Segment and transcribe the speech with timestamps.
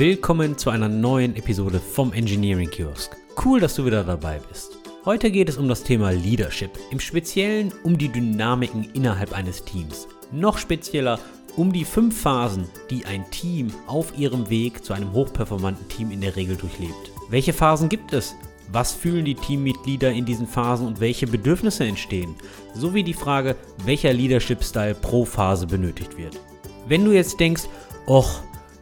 [0.00, 3.14] Willkommen zu einer neuen Episode vom Engineering Kiosk.
[3.44, 4.78] Cool, dass du wieder dabei bist.
[5.04, 10.08] Heute geht es um das Thema Leadership, im Speziellen um die Dynamiken innerhalb eines Teams.
[10.32, 11.18] Noch spezieller
[11.54, 16.22] um die fünf Phasen, die ein Team auf ihrem Weg zu einem hochperformanten Team in
[16.22, 17.12] der Regel durchlebt.
[17.28, 18.34] Welche Phasen gibt es?
[18.72, 22.36] Was fühlen die Teammitglieder in diesen Phasen und welche Bedürfnisse entstehen?
[22.72, 23.54] Sowie die Frage,
[23.84, 26.40] welcher Leadership-Style pro Phase benötigt wird.
[26.88, 27.64] Wenn du jetzt denkst,
[28.06, 28.40] och,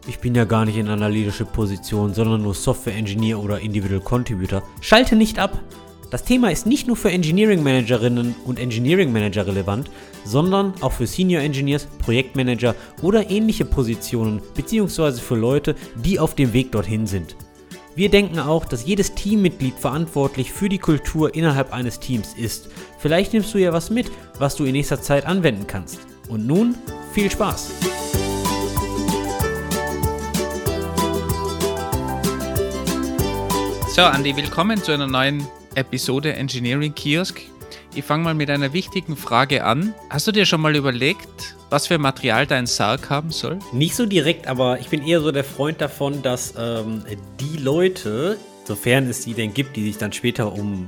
[0.08, 5.14] ich bin ja gar nicht in einer Leadership-Position, sondern nur Software-Engineer oder Individual Contributor, schalte
[5.14, 5.60] nicht ab.
[6.10, 9.90] Das Thema ist nicht nur für Engineering Managerinnen und Engineering Manager relevant,
[10.24, 16.54] sondern auch für Senior Engineers, Projektmanager oder ähnliche Positionen, beziehungsweise für Leute, die auf dem
[16.54, 17.36] Weg dorthin sind.
[17.94, 22.70] Wir denken auch, dass jedes Teammitglied verantwortlich für die Kultur innerhalb eines Teams ist.
[22.98, 26.00] Vielleicht nimmst du ja was mit, was du in nächster Zeit anwenden kannst.
[26.28, 26.76] Und nun
[27.12, 27.70] viel Spaß!
[33.98, 37.42] So, Andi, willkommen zu einer neuen Episode Engineering Kiosk.
[37.96, 39.92] Ich fange mal mit einer wichtigen Frage an.
[40.08, 43.58] Hast du dir schon mal überlegt, was für Material dein Sarg haben soll?
[43.72, 47.02] Nicht so direkt, aber ich bin eher so der Freund davon, dass ähm,
[47.40, 50.86] die Leute, sofern es die denn gibt, die sich dann später um,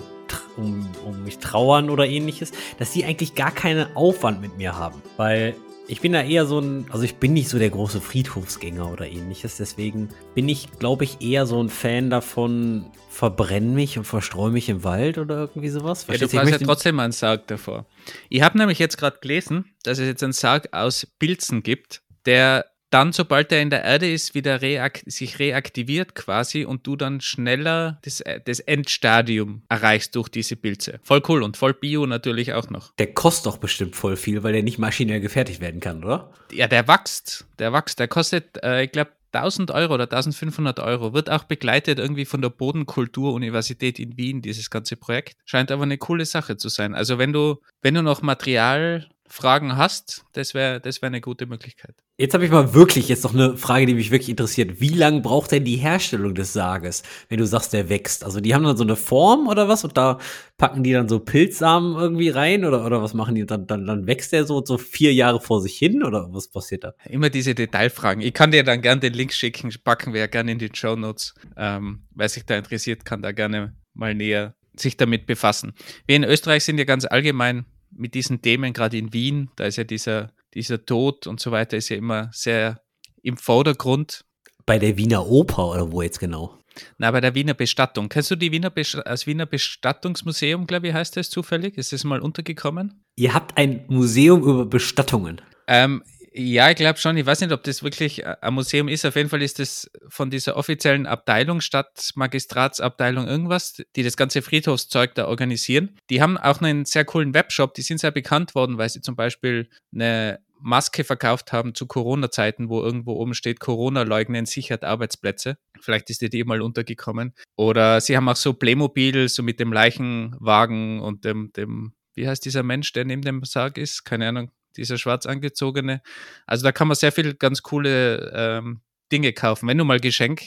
[0.57, 5.03] um, um mich trauern oder ähnliches, dass die eigentlich gar keinen Aufwand mit mir haben.
[5.17, 5.57] Weil
[5.91, 9.09] ich bin da eher so ein, also ich bin nicht so der große Friedhofsgänger oder
[9.09, 12.87] ähnliches, deswegen bin ich, glaube ich, eher so ein Fan davon,
[13.21, 16.07] verbrenn mich und verstreue mich im Wald oder irgendwie sowas.
[16.07, 17.85] Ja, du brauchst ja trotzdem einen Sarg davor.
[18.31, 22.65] Ich habe nämlich jetzt gerade gelesen, dass es jetzt einen Sarg aus Pilzen gibt, der
[22.89, 27.21] dann, sobald er in der Erde ist, wieder reakt sich reaktiviert quasi und du dann
[27.21, 30.99] schneller das, äh, das Endstadium erreichst durch diese Pilze.
[31.03, 32.95] Voll cool und voll Bio natürlich auch noch.
[32.97, 36.33] Der kostet doch bestimmt voll viel, weil der nicht maschinell gefertigt werden kann, oder?
[36.53, 37.45] Ja, der wächst.
[37.59, 37.99] Der wächst.
[37.99, 41.13] Der kostet, äh, ich glaube, 1000 Euro oder 1500 Euro.
[41.13, 45.37] Wird auch begleitet irgendwie von der Bodenkultur-Universität in Wien, dieses ganze Projekt.
[45.45, 46.95] Scheint aber eine coole Sache zu sein.
[46.95, 51.47] Also wenn du, wenn du noch Material Fragen hast, das wäre das wär eine gute
[51.47, 51.95] Möglichkeit.
[52.19, 54.81] Jetzt habe ich mal wirklich jetzt noch eine Frage, die mich wirklich interessiert.
[54.81, 58.25] Wie lange braucht denn die Herstellung des Sarges, wenn du sagst, der wächst?
[58.25, 60.19] Also die haben dann so eine Form oder was und da
[60.59, 63.47] packen die dann so Pilzsamen irgendwie rein oder, oder was machen die?
[63.47, 66.83] Dann, dann, dann wächst der so, so vier Jahre vor sich hin oder was passiert
[66.83, 66.95] da?
[67.09, 68.23] Immer diese Detailfragen.
[68.23, 70.97] Ich kann dir dann gerne den Link schicken, packen wir ja gerne in die Show
[70.97, 71.35] Notes.
[71.57, 75.73] Ähm, wer sich da interessiert, kann da gerne mal näher sich damit befassen.
[76.07, 79.77] Wir in Österreich sind ja ganz allgemein mit diesen Themen, gerade in Wien, da ist
[79.77, 82.81] ja dieser, dieser Tod und so weiter, ist ja immer sehr
[83.23, 84.25] im Vordergrund.
[84.67, 86.61] Bei der Wiener Oper oder wo jetzt genau?
[86.99, 88.09] Na, bei der Wiener Bestattung.
[88.09, 91.77] Kennst du die Wiener Best das Wiener Bestattungsmuseum, glaube ich, heißt das zufällig?
[91.77, 93.05] Ist das mal untergekommen?
[93.17, 95.41] Ihr habt ein Museum über Bestattungen.
[95.67, 96.03] Ähm,
[96.33, 97.17] ja, ich glaube schon.
[97.17, 99.05] Ich weiß nicht, ob das wirklich ein Museum ist.
[99.05, 105.15] Auf jeden Fall ist das von dieser offiziellen Abteilung, Stadtmagistratsabteilung irgendwas, die das ganze Friedhofszeug
[105.17, 105.97] da organisieren.
[106.09, 107.75] Die haben auch einen sehr coolen Webshop.
[107.75, 112.69] Die sind sehr bekannt worden, weil sie zum Beispiel eine Maske verkauft haben zu Corona-Zeiten,
[112.69, 115.57] wo irgendwo oben steht, Corona leugnen sichert Arbeitsplätze.
[115.81, 117.35] Vielleicht ist dir die mal untergekommen.
[117.57, 122.45] Oder sie haben auch so Playmobil, so mit dem Leichenwagen und dem, dem, wie heißt
[122.45, 124.05] dieser Mensch, der neben dem Sarg ist?
[124.05, 126.03] Keine Ahnung dieser schwarz angezogene.
[126.47, 128.81] Also da kann man sehr viel ganz coole ähm,
[129.13, 130.43] Dinge kaufen, wenn du mal Geschenk,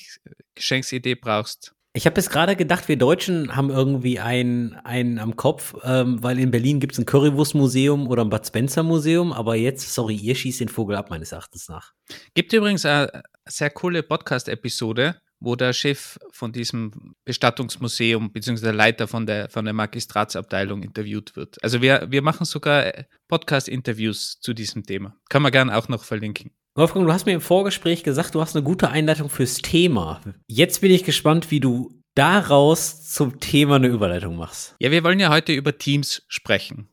[0.56, 1.73] Geschenksidee brauchst.
[1.95, 6.39] Ich habe jetzt gerade gedacht, wir Deutschen haben irgendwie einen, einen am Kopf, ähm, weil
[6.39, 10.33] in Berlin gibt es ein Currywurstmuseum oder ein Bad Spencer Museum, aber jetzt, sorry, ihr
[10.33, 11.94] schießt den Vogel ab, meines Erachtens nach.
[12.33, 18.61] Gibt übrigens eine sehr coole Podcast-Episode wo der Chef von diesem Bestattungsmuseum bzw.
[18.61, 21.61] der Leiter von der, von der Magistratsabteilung interviewt wird.
[21.61, 22.91] Also wir, wir machen sogar
[23.27, 25.15] Podcast-Interviews zu diesem Thema.
[25.29, 26.51] Kann man gerne auch noch verlinken.
[26.75, 30.21] Wolfgang, du hast mir im Vorgespräch gesagt, du hast eine gute Einleitung fürs Thema.
[30.47, 34.75] Jetzt bin ich gespannt, wie du daraus zum Thema eine Überleitung machst.
[34.79, 36.87] Ja, wir wollen ja heute über Teams sprechen.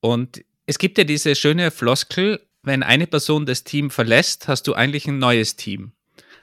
[0.00, 4.74] Und es gibt ja diese schöne Floskel, wenn eine Person das Team verlässt, hast du
[4.74, 5.92] eigentlich ein neues Team.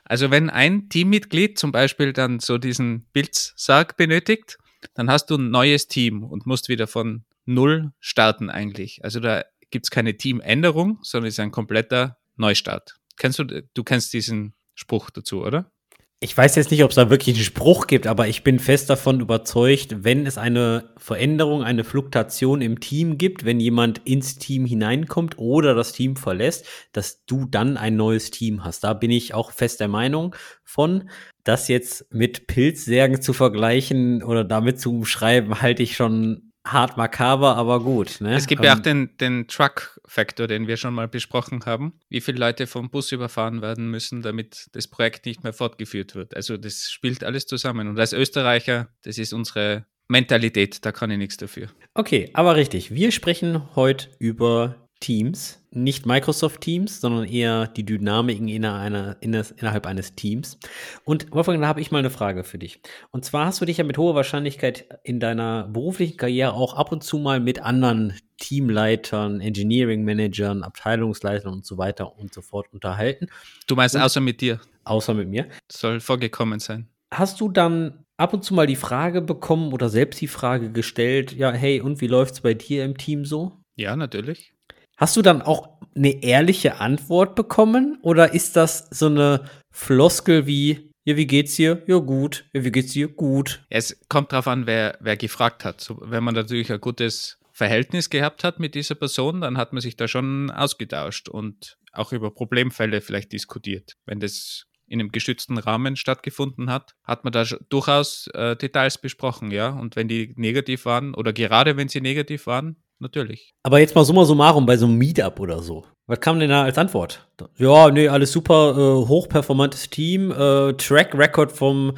[0.10, 4.58] Also wenn ein Teammitglied zum Beispiel dann so diesen Bildsarg benötigt,
[4.96, 9.04] dann hast du ein neues Team und musst wieder von Null starten eigentlich.
[9.04, 12.96] Also da gibt es keine Teamänderung, sondern es ist ein kompletter Neustart.
[13.18, 15.72] Kennst du, du kennst diesen Spruch dazu, oder?
[16.22, 18.90] Ich weiß jetzt nicht, ob es da wirklich einen Spruch gibt, aber ich bin fest
[18.90, 24.66] davon überzeugt, wenn es eine Veränderung, eine Fluktuation im Team gibt, wenn jemand ins Team
[24.66, 28.84] hineinkommt oder das Team verlässt, dass du dann ein neues Team hast.
[28.84, 30.36] Da bin ich auch fest der Meinung
[30.66, 31.10] von.
[31.46, 37.56] Das jetzt mit Pilzsärgen zu vergleichen oder damit zu umschreiben, halte ich schon hart makaber,
[37.56, 38.22] aber gut.
[38.22, 38.36] Ne?
[38.36, 41.94] Es gibt ja auch den, den Truck-Faktor, den wir schon mal besprochen haben.
[42.10, 46.36] Wie viele Leute vom Bus überfahren werden müssen, damit das Projekt nicht mehr fortgeführt wird.
[46.36, 47.88] Also das spielt alles zusammen.
[47.88, 51.68] Und als Österreicher, das ist unsere Mentalität, da kann ich nichts dafür.
[51.94, 52.92] Okay, aber richtig.
[52.92, 60.58] Wir sprechen heute über Teams, nicht Microsoft Teams, sondern eher die Dynamiken innerhalb eines Teams.
[61.04, 62.82] Und Wolfgang, da habe ich mal eine Frage für dich.
[63.12, 66.92] Und zwar hast du dich ja mit hoher Wahrscheinlichkeit in deiner beruflichen Karriere auch ab
[66.92, 72.68] und zu mal mit anderen Teamleitern, Engineering Managern, Abteilungsleitern und so weiter und so fort
[72.72, 73.28] unterhalten.
[73.68, 74.60] Du meinst und, außer mit dir?
[74.86, 75.48] Außer mit mir.
[75.72, 76.88] Soll vorgekommen sein.
[77.14, 81.34] Hast du dann ab und zu mal die Frage bekommen oder selbst die Frage gestellt,
[81.34, 83.54] ja, hey, und wie läuft es bei dir im Team so?
[83.76, 84.54] Ja, natürlich.
[85.00, 90.92] Hast du dann auch eine ehrliche Antwort bekommen oder ist das so eine Floskel wie,
[91.06, 91.82] ja, wie geht's dir?
[91.88, 92.44] Ja, gut.
[92.52, 93.08] Ja, wie geht's dir?
[93.08, 93.64] Gut.
[93.70, 95.80] Es kommt darauf an, wer, wer gefragt hat.
[95.80, 99.82] So, wenn man natürlich ein gutes Verhältnis gehabt hat mit dieser Person, dann hat man
[99.82, 103.94] sich da schon ausgetauscht und auch über Problemfälle vielleicht diskutiert.
[104.06, 109.52] Wenn das in einem geschützten Rahmen stattgefunden hat, hat man da durchaus äh, Details besprochen,
[109.52, 109.70] ja.
[109.70, 113.54] Und wenn die negativ waren oder gerade wenn sie negativ waren, natürlich.
[113.64, 115.86] Aber jetzt mal summa summarum bei so einem Meetup oder so.
[116.08, 117.28] Was kam denn da als Antwort?
[117.58, 121.94] Ja, nee, alles super, äh, hochperformantes Team, äh, Track Record vom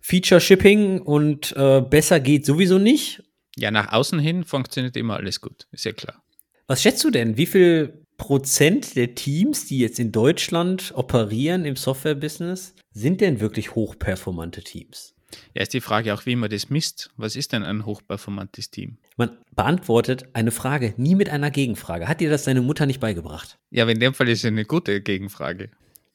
[0.00, 3.22] Feature Shipping und äh, besser geht sowieso nicht.
[3.56, 6.22] Ja, nach außen hin funktioniert immer alles gut, ist ja klar.
[6.68, 7.36] Was schätzt du denn?
[7.36, 13.74] Wie viel Prozent der Teams, die jetzt in Deutschland operieren im Software-Business, sind denn wirklich
[13.74, 15.14] hochperformante Teams?
[15.54, 17.10] Ja, ist die Frage auch, wie man das misst.
[17.16, 18.98] Was ist denn ein hochperformantes Team?
[19.16, 22.08] Man beantwortet eine Frage nie mit einer Gegenfrage.
[22.08, 23.58] Hat dir das deine Mutter nicht beigebracht?
[23.70, 25.70] Ja, aber in dem Fall ist es eine gute Gegenfrage.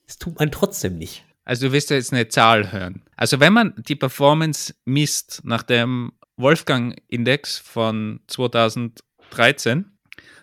[0.07, 1.23] Das tut man trotzdem nicht.
[1.45, 3.03] Also du wirst ja jetzt eine Zahl hören.
[3.15, 9.85] Also wenn man die Performance misst nach dem Wolfgang-Index von 2013,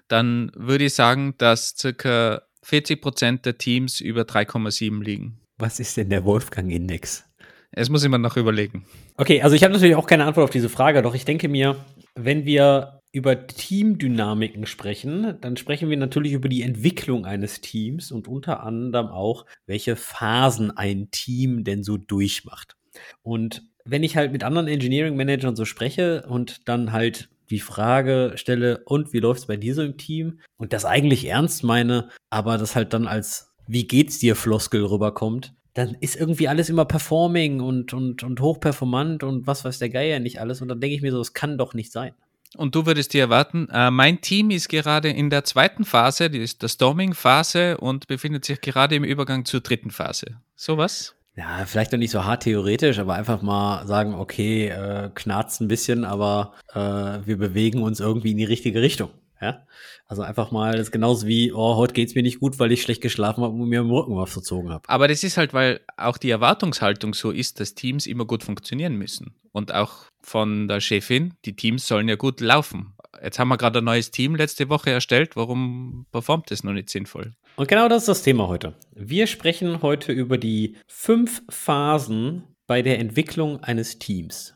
[0.08, 5.40] dann würde ich sagen, dass circa 40 Prozent der Teams über 3,7 liegen.
[5.58, 7.24] Was ist denn der Wolfgang-Index?
[7.72, 8.84] Es muss jemand noch überlegen.
[9.16, 11.76] Okay, also ich habe natürlich auch keine Antwort auf diese Frage, doch ich denke mir,
[12.14, 18.28] wenn wir über Teamdynamiken sprechen, dann sprechen wir natürlich über die Entwicklung eines Teams und
[18.28, 22.76] unter anderem auch, welche Phasen ein Team denn so durchmacht.
[23.22, 28.32] Und wenn ich halt mit anderen Engineering Managern so spreche und dann halt die Frage
[28.36, 30.40] stelle, und wie läuft es bei dir so im Team?
[30.56, 35.54] Und das eigentlich ernst meine, aber das halt dann als wie geht's dir Floskel rüberkommt,
[35.74, 40.18] dann ist irgendwie alles immer performing und, und, und hochperformant und was weiß der Geier
[40.18, 40.60] nicht alles.
[40.60, 42.12] Und dann denke ich mir so, es kann doch nicht sein.
[42.56, 46.38] Und du würdest dir erwarten, äh, mein Team ist gerade in der zweiten Phase, die
[46.38, 50.40] ist der Storming-Phase und befindet sich gerade im Übergang zur dritten Phase.
[50.56, 51.14] Sowas?
[51.36, 55.68] Ja, vielleicht noch nicht so hart theoretisch, aber einfach mal sagen, okay, äh, knarzt ein
[55.68, 56.78] bisschen, aber äh,
[57.24, 59.10] wir bewegen uns irgendwie in die richtige Richtung.
[59.40, 59.66] Ja?
[60.06, 62.82] Also einfach mal, das ist genauso wie, oh, heute geht's mir nicht gut, weil ich
[62.82, 64.88] schlecht geschlafen habe und mir im Rücken verzogen habe.
[64.88, 68.96] Aber das ist halt, weil auch die Erwartungshaltung so ist, dass Teams immer gut funktionieren
[68.96, 69.34] müssen.
[69.52, 72.94] Und auch von der Chefin, die Teams sollen ja gut laufen.
[73.22, 75.36] Jetzt haben wir gerade ein neues Team letzte Woche erstellt.
[75.36, 77.32] Warum performt das noch nicht sinnvoll?
[77.56, 78.74] Und genau das ist das Thema heute.
[78.94, 84.54] Wir sprechen heute über die fünf Phasen bei der Entwicklung eines Teams.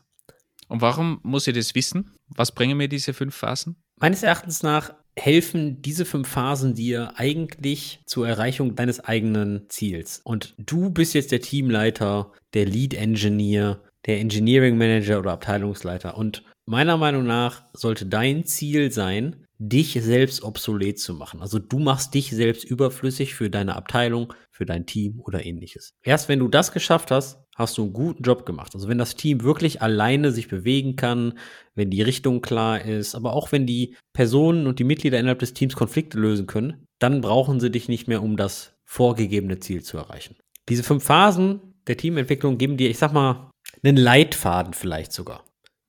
[0.67, 2.11] Und warum muss ich das wissen?
[2.29, 3.75] Was bringen mir diese fünf Phasen?
[3.99, 10.19] Meines Erachtens nach helfen diese fünf Phasen dir eigentlich zur Erreichung deines eigenen Ziels.
[10.23, 16.17] Und du bist jetzt der Teamleiter, der Lead Engineer, der Engineering Manager oder Abteilungsleiter.
[16.17, 21.41] Und meiner Meinung nach sollte dein Ziel sein, dich selbst obsolet zu machen.
[21.41, 25.93] Also du machst dich selbst überflüssig für deine Abteilung, für dein Team oder ähnliches.
[26.03, 28.75] Erst wenn du das geschafft hast, hast du einen guten Job gemacht.
[28.75, 31.33] Also wenn das Team wirklich alleine sich bewegen kann,
[31.73, 35.53] wenn die Richtung klar ist, aber auch wenn die Personen und die Mitglieder innerhalb des
[35.53, 39.97] Teams Konflikte lösen können, dann brauchen sie dich nicht mehr, um das vorgegebene Ziel zu
[39.97, 40.35] erreichen.
[40.69, 43.51] Diese fünf Phasen der Teamentwicklung geben dir, ich sag mal,
[43.83, 45.43] einen Leitfaden vielleicht sogar.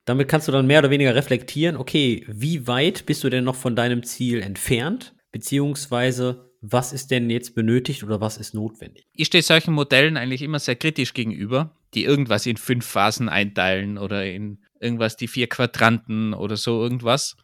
[0.04, 3.56] Damit kannst du dann mehr oder weniger reflektieren, okay, wie weit bist du denn noch
[3.56, 9.06] von deinem Ziel entfernt, beziehungsweise was ist denn jetzt benötigt oder was ist notwendig?
[9.12, 13.98] Ich stehe solchen Modellen eigentlich immer sehr kritisch gegenüber, die irgendwas in fünf Phasen einteilen
[13.98, 17.36] oder in irgendwas die vier Quadranten oder so irgendwas.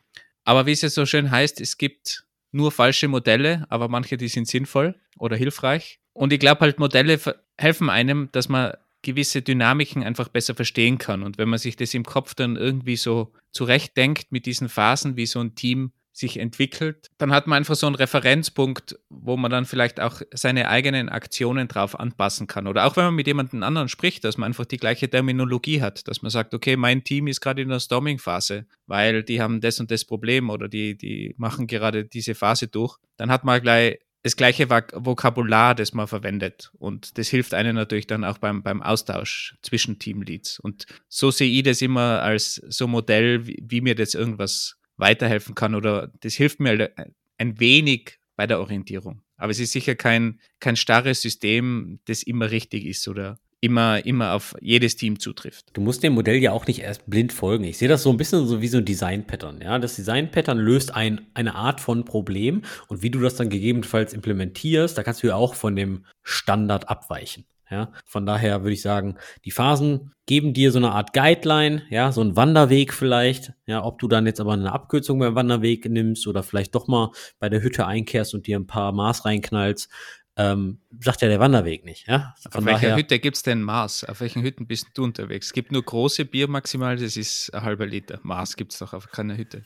[0.44, 4.28] Aber wie es ja so schön heißt, es gibt nur falsche Modelle, aber manche, die
[4.28, 6.00] sind sinnvoll oder hilfreich.
[6.12, 7.18] Und ich glaube halt, Modelle
[7.56, 11.22] helfen einem, dass man gewisse Dynamiken einfach besser verstehen kann.
[11.22, 15.26] Und wenn man sich das im Kopf dann irgendwie so zurechtdenkt mit diesen Phasen, wie
[15.26, 19.64] so ein Team sich entwickelt, dann hat man einfach so einen Referenzpunkt, wo man dann
[19.64, 22.66] vielleicht auch seine eigenen Aktionen drauf anpassen kann.
[22.66, 26.06] Oder auch wenn man mit jemandem anderen spricht, dass man einfach die gleiche Terminologie hat,
[26.08, 29.80] dass man sagt, okay, mein Team ist gerade in der Storming-Phase, weil die haben das
[29.80, 32.98] und das Problem oder die, die machen gerade diese Phase durch.
[33.16, 36.70] Dann hat man gleich das gleiche Vokabular, das man verwendet.
[36.78, 40.60] Und das hilft einem natürlich dann auch beim, beim Austausch zwischen Teamleads.
[40.60, 45.54] Und so sehe ich das immer als so Modell, wie, wie mir das irgendwas weiterhelfen
[45.54, 46.90] kann oder das hilft mir
[47.36, 49.22] ein wenig bei der Orientierung.
[49.36, 54.34] Aber es ist sicher kein, kein starres System, das immer richtig ist oder immer, immer
[54.34, 55.66] auf jedes Team zutrifft.
[55.72, 57.64] Du musst dem Modell ja auch nicht erst blind folgen.
[57.64, 59.60] Ich sehe das so ein bisschen so wie so ein Design-Pattern.
[59.60, 59.78] Ja?
[59.80, 64.96] Das Design-Pattern löst ein, eine Art von Problem und wie du das dann gegebenenfalls implementierst,
[64.96, 67.44] da kannst du ja auch von dem Standard abweichen.
[67.72, 72.12] Ja, von daher würde ich sagen, die Phasen geben dir so eine Art Guideline, ja,
[72.12, 76.26] so ein Wanderweg vielleicht, ja, ob du dann jetzt aber eine Abkürzung beim Wanderweg nimmst
[76.26, 79.88] oder vielleicht doch mal bei der Hütte einkehrst und dir ein paar Maß reinknallst,
[80.36, 82.06] ähm, sagt ja der Wanderweg nicht.
[82.08, 82.34] Ja?
[82.50, 84.04] Von Auf welcher Hütte gibt es denn Maß?
[84.04, 85.46] Auf welchen Hütten bist du unterwegs?
[85.46, 88.20] Es gibt nur große Bier maximal, das ist ein halber Liter.
[88.22, 89.64] Maß gibt es doch auf keiner Hütte.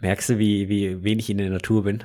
[0.00, 2.04] Merkst du, wie, wie wenig ich in der Natur bin?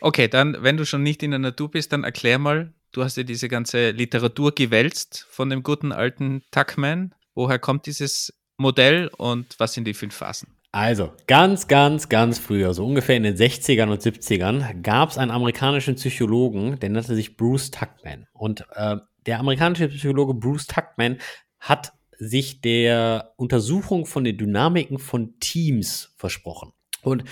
[0.00, 3.16] Okay, dann, wenn du schon nicht in der Natur bist, dann erklär mal, du hast
[3.16, 7.14] ja diese ganze Literatur gewälzt von dem guten alten Tuckman.
[7.34, 10.48] Woher kommt dieses Modell und was sind die fünf Phasen?
[10.74, 15.30] Also, ganz, ganz, ganz früher, so ungefähr in den 60ern und 70ern, gab es einen
[15.30, 18.26] amerikanischen Psychologen, der nannte sich Bruce Tuckman.
[18.32, 18.96] Und äh,
[19.26, 21.18] der amerikanische Psychologe Bruce Tuckman
[21.60, 26.72] hat sich der Untersuchung von den Dynamiken von Teams versprochen.
[27.02, 27.24] Und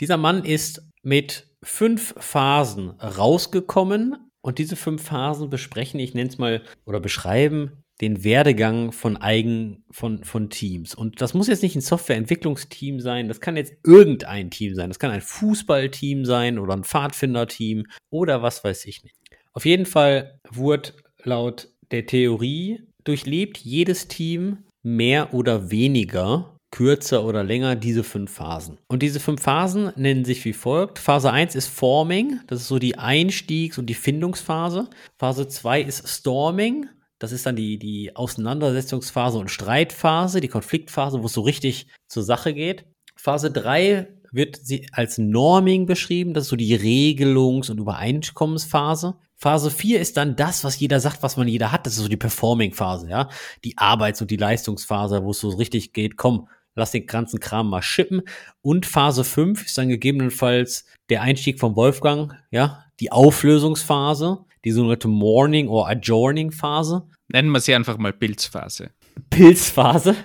[0.00, 4.25] dieser Mann ist mit fünf Phasen rausgekommen.
[4.46, 9.82] Und diese fünf Phasen besprechen, ich nenne es mal, oder beschreiben den Werdegang von eigen,
[9.90, 10.94] von, von Teams.
[10.94, 14.88] Und das muss jetzt nicht ein Softwareentwicklungsteam sein, das kann jetzt irgendein Team sein.
[14.88, 19.16] Das kann ein Fußballteam sein oder ein Pfadfinderteam oder was weiß ich nicht.
[19.52, 20.92] Auf jeden Fall wurde
[21.24, 28.76] laut der Theorie durchlebt jedes Team mehr oder weniger kürzer oder länger diese fünf Phasen.
[28.88, 30.98] Und diese fünf Phasen nennen sich wie folgt.
[30.98, 34.90] Phase 1 ist Forming, das ist so die Einstiegs- und die Findungsphase.
[35.16, 36.86] Phase 2 ist Storming,
[37.18, 42.22] das ist dann die, die Auseinandersetzungsphase und Streitphase, die Konfliktphase, wo es so richtig zur
[42.22, 42.84] Sache geht.
[43.16, 49.14] Phase 3 wird sie als Norming beschrieben, das ist so die Regelungs- und Übereinkommensphase.
[49.34, 51.86] Phase 4 ist dann das, was jeder sagt, was man jeder hat.
[51.86, 53.30] Das ist so die Performing-Phase, ja.
[53.64, 57.68] Die Arbeits- und die Leistungsphase, wo es so richtig geht, komm, lass den ganzen Kram
[57.68, 58.22] mal schippen.
[58.62, 65.06] Und Phase 5 ist dann gegebenenfalls der Einstieg von Wolfgang, ja, die Auflösungsphase die sogenannte
[65.06, 67.04] Morning- or Adjourning-Phase.
[67.28, 68.90] Nennen wir sie einfach mal Pilzphase.
[69.30, 70.16] Pilzphase.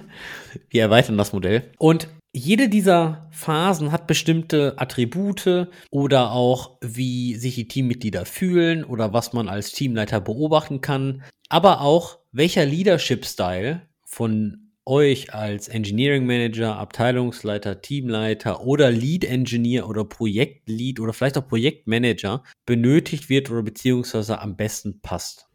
[0.67, 1.71] Wir erweitern das Modell.
[1.77, 9.13] Und jede dieser Phasen hat bestimmte Attribute oder auch, wie sich die Teammitglieder fühlen oder
[9.13, 16.77] was man als Teamleiter beobachten kann, aber auch, welcher Leadership-Style von euch als Engineering Manager,
[16.77, 24.39] Abteilungsleiter, Teamleiter oder Lead Engineer oder Projektlead oder vielleicht auch Projektmanager benötigt wird oder beziehungsweise
[24.39, 25.47] am besten passt.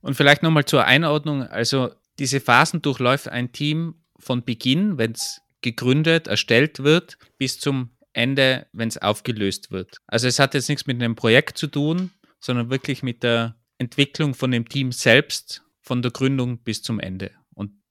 [0.00, 1.42] Und vielleicht nochmal zur Einordnung.
[1.42, 7.90] Also diese Phasen durchläuft ein Team von Beginn, wenn es gegründet, erstellt wird, bis zum
[8.12, 9.98] Ende, wenn es aufgelöst wird.
[10.06, 14.34] Also es hat jetzt nichts mit einem Projekt zu tun, sondern wirklich mit der Entwicklung
[14.34, 17.32] von dem Team selbst, von der Gründung bis zum Ende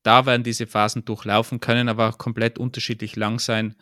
[0.05, 3.75] da werden diese Phasen durchlaufen, können aber auch komplett unterschiedlich lang sein.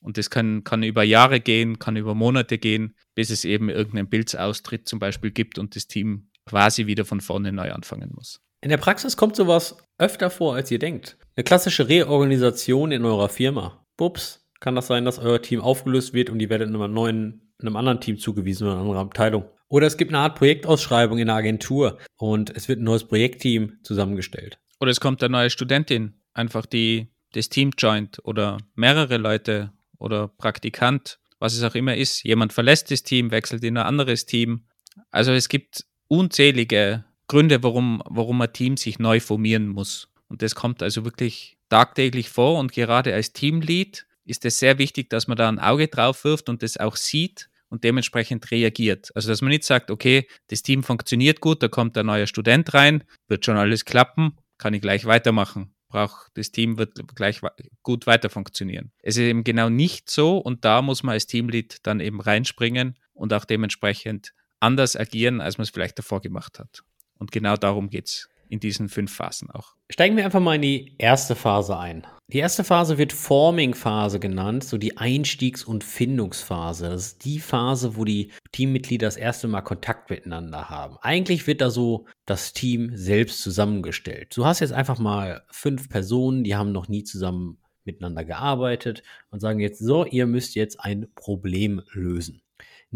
[0.00, 4.08] Und das kann, kann über Jahre gehen, kann über Monate gehen, bis es eben irgendeinen
[4.08, 8.40] Bildaustritt zum Beispiel gibt und das Team quasi wieder von vorne neu anfangen muss.
[8.62, 11.18] In der Praxis kommt sowas öfter vor, als ihr denkt.
[11.36, 13.84] Eine klassische Reorganisation in eurer Firma.
[13.96, 17.76] Bups, kann das sein, dass euer Team aufgelöst wird und die werdet einem neuen, einem
[17.76, 19.44] anderen Team zugewiesen oder einer anderen Abteilung.
[19.68, 23.78] Oder es gibt eine Art Projektausschreibung in der Agentur und es wird ein neues Projektteam
[23.82, 24.58] zusammengestellt.
[24.80, 30.28] Oder es kommt eine neue Studentin, einfach die das Team joint oder mehrere Leute oder
[30.28, 32.24] Praktikant, was es auch immer ist.
[32.24, 34.66] Jemand verlässt das Team, wechselt in ein anderes Team.
[35.10, 40.08] Also es gibt unzählige Gründe, warum, warum ein Team sich neu formieren muss.
[40.28, 42.58] Und das kommt also wirklich tagtäglich vor.
[42.58, 46.48] Und gerade als Teamlead ist es sehr wichtig, dass man da ein Auge drauf wirft
[46.48, 49.10] und das auch sieht und dementsprechend reagiert.
[49.14, 52.72] Also dass man nicht sagt, okay, das Team funktioniert gut, da kommt ein neuer Student
[52.74, 55.74] rein, wird schon alles klappen kann ich gleich weitermachen.
[55.88, 57.40] Brauch, das Team wird gleich
[57.82, 58.92] gut weiter funktionieren.
[59.02, 62.98] Es ist eben genau nicht so und da muss man als Teamlead dann eben reinspringen
[63.12, 66.82] und auch dementsprechend anders agieren, als man es vielleicht davor gemacht hat.
[67.18, 69.74] Und genau darum geht es in diesen fünf Phasen auch.
[69.90, 72.06] Steigen wir einfach mal in die erste Phase ein.
[72.28, 76.88] Die erste Phase wird Forming-Phase genannt, so die Einstiegs- und Findungsphase.
[76.88, 80.96] Das ist die Phase, wo die Teammitglieder das erste Mal Kontakt miteinander haben.
[81.02, 84.36] Eigentlich wird da so das Team selbst zusammengestellt.
[84.36, 89.38] Du hast jetzt einfach mal fünf Personen, die haben noch nie zusammen miteinander gearbeitet und
[89.38, 92.42] sagen jetzt so, ihr müsst jetzt ein Problem lösen.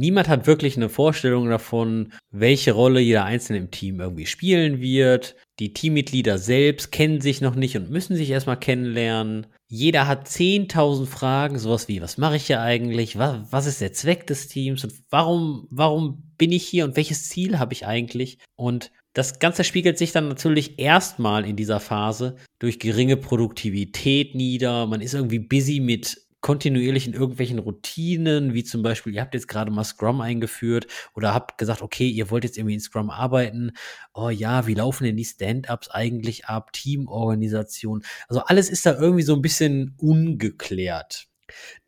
[0.00, 5.36] Niemand hat wirklich eine Vorstellung davon, welche Rolle jeder Einzelne im Team irgendwie spielen wird.
[5.58, 9.46] Die Teammitglieder selbst kennen sich noch nicht und müssen sich erstmal kennenlernen.
[9.68, 13.18] Jeder hat 10.000 Fragen, sowas wie, was mache ich hier eigentlich?
[13.18, 14.84] Was, was ist der Zweck des Teams?
[14.84, 18.38] Und warum, warum bin ich hier und welches Ziel habe ich eigentlich?
[18.56, 24.86] Und das Ganze spiegelt sich dann natürlich erstmal in dieser Phase durch geringe Produktivität nieder.
[24.86, 29.48] Man ist irgendwie busy mit kontinuierlich in irgendwelchen Routinen, wie zum Beispiel, ihr habt jetzt
[29.48, 33.72] gerade mal Scrum eingeführt oder habt gesagt, okay, ihr wollt jetzt irgendwie in Scrum arbeiten.
[34.14, 36.72] Oh ja, wie laufen denn die Stand-ups eigentlich ab?
[36.72, 38.02] Teamorganisation.
[38.28, 41.26] Also alles ist da irgendwie so ein bisschen ungeklärt.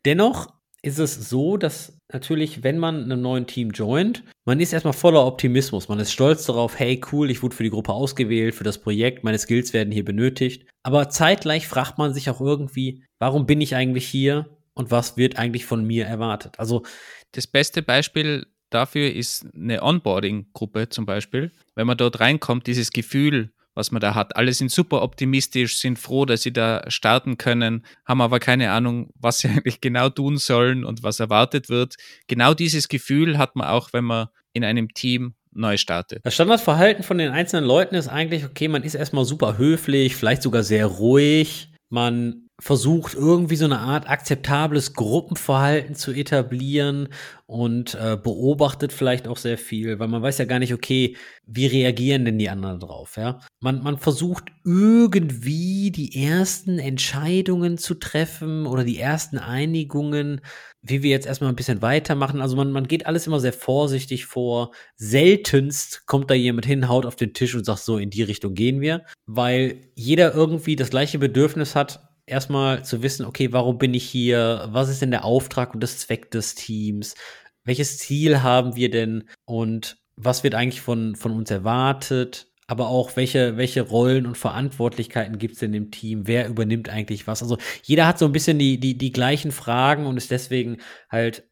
[0.05, 4.93] Dennoch ist es so, dass natürlich, wenn man einem neuen Team joint, man ist erstmal
[4.93, 5.89] voller Optimismus.
[5.89, 9.23] Man ist stolz darauf, hey, cool, ich wurde für die Gruppe ausgewählt, für das Projekt,
[9.23, 10.67] meine Skills werden hier benötigt.
[10.83, 15.37] Aber zeitgleich fragt man sich auch irgendwie, warum bin ich eigentlich hier und was wird
[15.37, 16.59] eigentlich von mir erwartet?
[16.59, 16.83] Also,
[17.31, 21.51] das beste Beispiel dafür ist eine Onboarding-Gruppe zum Beispiel.
[21.75, 24.35] Wenn man dort reinkommt, dieses Gefühl, was man da hat.
[24.35, 29.11] Alle sind super optimistisch, sind froh, dass sie da starten können, haben aber keine Ahnung,
[29.15, 31.95] was sie eigentlich genau tun sollen und was erwartet wird.
[32.27, 36.25] Genau dieses Gefühl hat man auch, wenn man in einem Team neu startet.
[36.25, 40.41] Das Standardverhalten von den einzelnen Leuten ist eigentlich, okay, man ist erstmal super höflich, vielleicht
[40.41, 41.71] sogar sehr ruhig.
[41.89, 47.09] Man versucht irgendwie so eine Art akzeptables Gruppenverhalten zu etablieren
[47.47, 51.65] und äh, beobachtet vielleicht auch sehr viel, weil man weiß ja gar nicht, okay, wie
[51.65, 53.39] reagieren denn die anderen drauf, ja?
[53.59, 60.41] Man, man versucht irgendwie die ersten Entscheidungen zu treffen oder die ersten Einigungen,
[60.83, 62.39] wie wir jetzt erstmal ein bisschen weitermachen.
[62.39, 64.71] Also man, man geht alles immer sehr vorsichtig vor.
[64.95, 68.53] Seltenst kommt da jemand hin, haut auf den Tisch und sagt so, in die Richtung
[68.53, 73.93] gehen wir, weil jeder irgendwie das gleiche Bedürfnis hat, erstmal zu wissen, okay, warum bin
[73.93, 74.67] ich hier?
[74.71, 77.15] Was ist denn der Auftrag und das Zweck des Teams?
[77.63, 79.29] Welches Ziel haben wir denn?
[79.45, 82.52] Und was wird eigentlich von, von uns erwartet?
[82.67, 86.27] Aber auch, welche, welche Rollen und Verantwortlichkeiten gibt es denn im Team?
[86.27, 87.41] Wer übernimmt eigentlich was?
[87.41, 90.77] Also jeder hat so ein bisschen die, die, die gleichen Fragen und ist deswegen
[91.09, 91.43] halt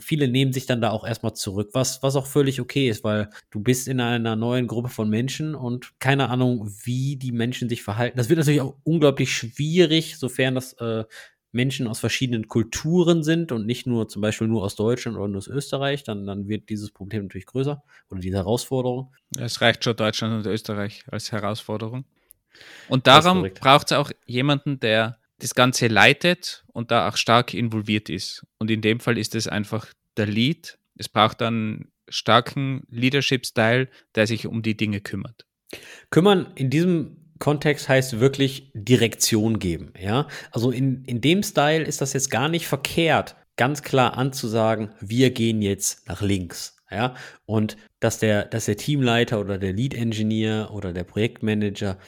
[0.00, 3.30] viele nehmen sich dann da auch erstmal zurück, was, was auch völlig okay ist, weil
[3.50, 7.82] du bist in einer neuen Gruppe von Menschen und keine Ahnung, wie die Menschen sich
[7.82, 8.16] verhalten.
[8.16, 11.04] Das wird natürlich auch unglaublich schwierig, sofern das äh,
[11.52, 15.38] Menschen aus verschiedenen Kulturen sind und nicht nur zum Beispiel nur aus Deutschland oder nur
[15.38, 19.14] aus Österreich, dann, dann wird dieses Problem natürlich größer oder diese Herausforderung.
[19.38, 22.04] Es reicht schon Deutschland und Österreich als Herausforderung.
[22.88, 28.08] Und darum braucht es auch jemanden, der das Ganze leitet und da auch stark involviert
[28.08, 28.46] ist.
[28.58, 30.78] Und in dem Fall ist es einfach der Lead.
[30.96, 35.46] Es braucht dann starken Leadership-Style, der sich um die Dinge kümmert.
[36.10, 39.92] Kümmern in diesem Kontext heißt wirklich Direktion geben.
[40.00, 44.90] Ja, also in, in dem Style ist das jetzt gar nicht verkehrt, ganz klar anzusagen,
[45.00, 46.76] wir gehen jetzt nach links.
[46.88, 51.98] Ja, und dass der, dass der Teamleiter oder der Lead Engineer oder der Projektmanager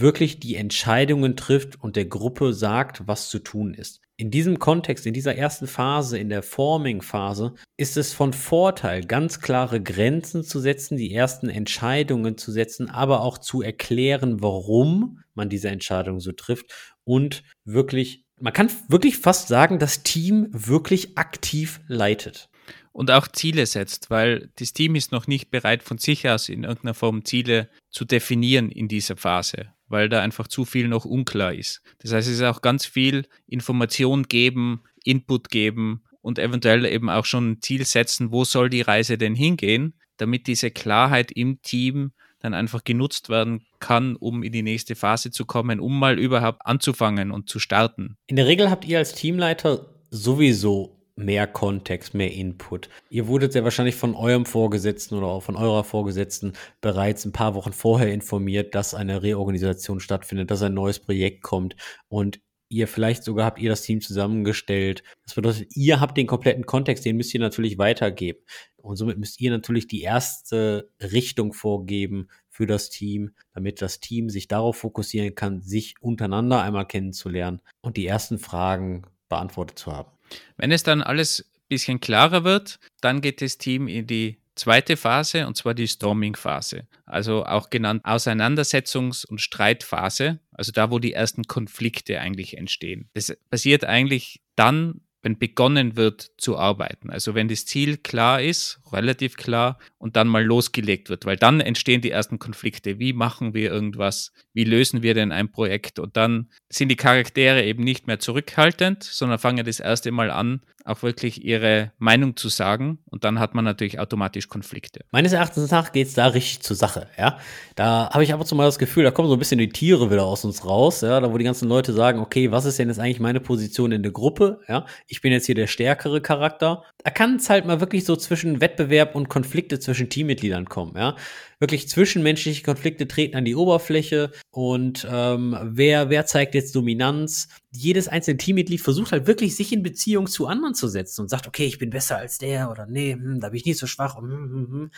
[0.00, 4.00] wirklich die Entscheidungen trifft und der Gruppe sagt, was zu tun ist.
[4.16, 9.40] In diesem Kontext, in dieser ersten Phase, in der Forming-Phase, ist es von Vorteil, ganz
[9.40, 15.48] klare Grenzen zu setzen, die ersten Entscheidungen zu setzen, aber auch zu erklären, warum man
[15.48, 21.80] diese Entscheidung so trifft und wirklich, man kann wirklich fast sagen, das Team wirklich aktiv
[21.88, 22.48] leitet
[22.92, 26.64] und auch Ziele setzt, weil das Team ist noch nicht bereit, von sich aus in
[26.64, 31.54] irgendeiner Form Ziele zu definieren in dieser Phase, weil da einfach zu viel noch unklar
[31.54, 31.82] ist.
[32.00, 37.24] Das heißt, es ist auch ganz viel Information geben, Input geben und eventuell eben auch
[37.24, 42.12] schon ein Ziel setzen, wo soll die Reise denn hingehen, damit diese Klarheit im Team
[42.40, 46.66] dann einfach genutzt werden kann, um in die nächste Phase zu kommen, um mal überhaupt
[46.66, 48.16] anzufangen und zu starten.
[48.26, 52.88] In der Regel habt ihr als Teamleiter sowieso mehr Kontext, mehr Input.
[53.10, 57.54] Ihr wurdet sehr wahrscheinlich von eurem Vorgesetzten oder auch von eurer Vorgesetzten bereits ein paar
[57.54, 61.76] Wochen vorher informiert, dass eine Reorganisation stattfindet, dass ein neues Projekt kommt
[62.08, 62.40] und
[62.72, 65.02] ihr vielleicht sogar habt ihr das Team zusammengestellt.
[65.24, 68.38] Das bedeutet, ihr habt den kompletten Kontext, den müsst ihr natürlich weitergeben.
[68.78, 74.28] Und somit müsst ihr natürlich die erste Richtung vorgeben für das Team, damit das Team
[74.28, 80.11] sich darauf fokussieren kann, sich untereinander einmal kennenzulernen und die ersten Fragen beantwortet zu haben.
[80.56, 84.96] Wenn es dann alles ein bisschen klarer wird, dann geht das Team in die zweite
[84.96, 91.14] Phase, und zwar die Storming-Phase, also auch genannt Auseinandersetzungs- und Streitphase, also da, wo die
[91.14, 93.08] ersten Konflikte eigentlich entstehen.
[93.14, 97.08] Das passiert eigentlich dann, wenn begonnen wird zu arbeiten.
[97.10, 101.60] Also wenn das Ziel klar ist, relativ klar, und dann mal losgelegt wird, weil dann
[101.60, 102.98] entstehen die ersten Konflikte.
[102.98, 104.32] Wie machen wir irgendwas?
[104.52, 106.00] Wie lösen wir denn ein Projekt?
[106.00, 110.62] Und dann sind die Charaktere eben nicht mehr zurückhaltend, sondern fangen das erste Mal an,
[110.84, 112.98] auch wirklich ihre Meinung zu sagen.
[113.10, 115.04] Und dann hat man natürlich automatisch Konflikte.
[115.12, 117.06] Meines Erachtens nach geht es da richtig zur Sache.
[117.16, 117.38] Ja?
[117.76, 119.68] Da habe ich ab und zu mal das Gefühl, da kommen so ein bisschen die
[119.68, 121.02] Tiere wieder aus uns raus.
[121.02, 121.20] Ja?
[121.20, 124.02] Da wo die ganzen Leute sagen, okay, was ist denn jetzt eigentlich meine Position in
[124.02, 124.58] der Gruppe?
[124.66, 124.84] Ja?
[125.06, 126.82] Ich bin jetzt hier der stärkere Charakter.
[127.04, 130.96] Da kann es halt mal wirklich so zwischen Wettbewerb und Konflikte zwischen Teammitgliedern kommen.
[130.96, 131.16] Ja?
[131.58, 137.48] Wirklich zwischenmenschliche Konflikte treten an die Oberfläche und ähm, wer, wer zeigt jetzt Dominanz?
[137.70, 141.46] Jedes einzelne Teammitglied versucht halt wirklich, sich in Beziehung zu anderen zu setzen und sagt,
[141.46, 144.16] okay, ich bin besser als der oder nee, hm, da bin ich nicht so schwach.
[144.16, 144.90] Hm, hm, hm.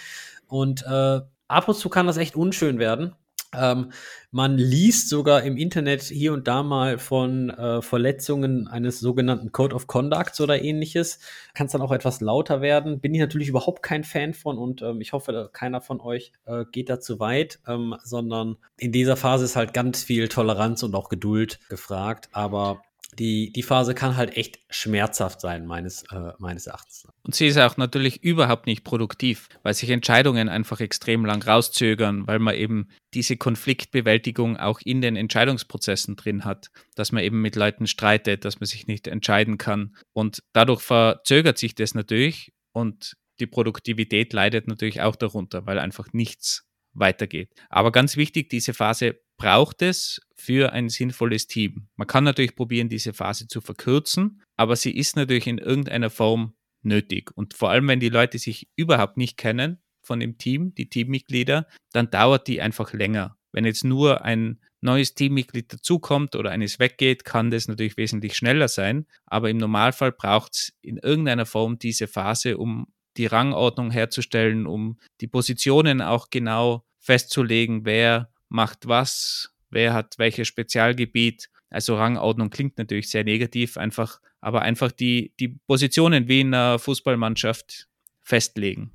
[0.46, 3.14] Und äh, ab und zu kann das echt unschön werden.
[3.58, 3.92] Ähm,
[4.30, 9.74] man liest sogar im Internet hier und da mal von äh, Verletzungen eines sogenannten Code
[9.74, 11.20] of Conducts oder ähnliches.
[11.54, 13.00] Kann es dann auch etwas lauter werden.
[13.00, 16.64] Bin ich natürlich überhaupt kein Fan von und ähm, ich hoffe, keiner von euch äh,
[16.72, 20.94] geht da zu weit, ähm, sondern in dieser Phase ist halt ganz viel Toleranz und
[20.94, 22.28] auch Geduld gefragt.
[22.32, 22.82] Aber
[23.18, 27.06] die, die Phase kann halt echt schmerzhaft sein, meines, äh, meines Erachtens.
[27.22, 32.26] Und sie ist auch natürlich überhaupt nicht produktiv, weil sich Entscheidungen einfach extrem lang rauszögern,
[32.26, 37.56] weil man eben diese Konfliktbewältigung auch in den Entscheidungsprozessen drin hat, dass man eben mit
[37.56, 39.96] Leuten streitet, dass man sich nicht entscheiden kann.
[40.12, 46.12] Und dadurch verzögert sich das natürlich und die Produktivität leidet natürlich auch darunter, weil einfach
[46.12, 47.50] nichts weitergeht.
[47.68, 51.88] Aber ganz wichtig, diese Phase braucht es für ein sinnvolles Team.
[51.96, 56.54] Man kann natürlich probieren, diese Phase zu verkürzen, aber sie ist natürlich in irgendeiner Form
[56.82, 57.30] nötig.
[57.34, 61.66] Und vor allem, wenn die Leute sich überhaupt nicht kennen von dem Team, die Teammitglieder,
[61.92, 63.38] dann dauert die einfach länger.
[63.52, 68.68] Wenn jetzt nur ein neues Teammitglied dazukommt oder eines weggeht, kann das natürlich wesentlich schneller
[68.68, 69.06] sein.
[69.26, 74.98] Aber im Normalfall braucht es in irgendeiner Form diese Phase, um die Rangordnung herzustellen, um
[75.20, 81.50] die Positionen auch genau festzulegen, wer macht was, wer hat welches Spezialgebiet.
[81.70, 86.78] Also Rangordnung klingt natürlich sehr negativ, einfach, aber einfach die, die Positionen wie in einer
[86.78, 87.88] Fußballmannschaft
[88.22, 88.92] festlegen.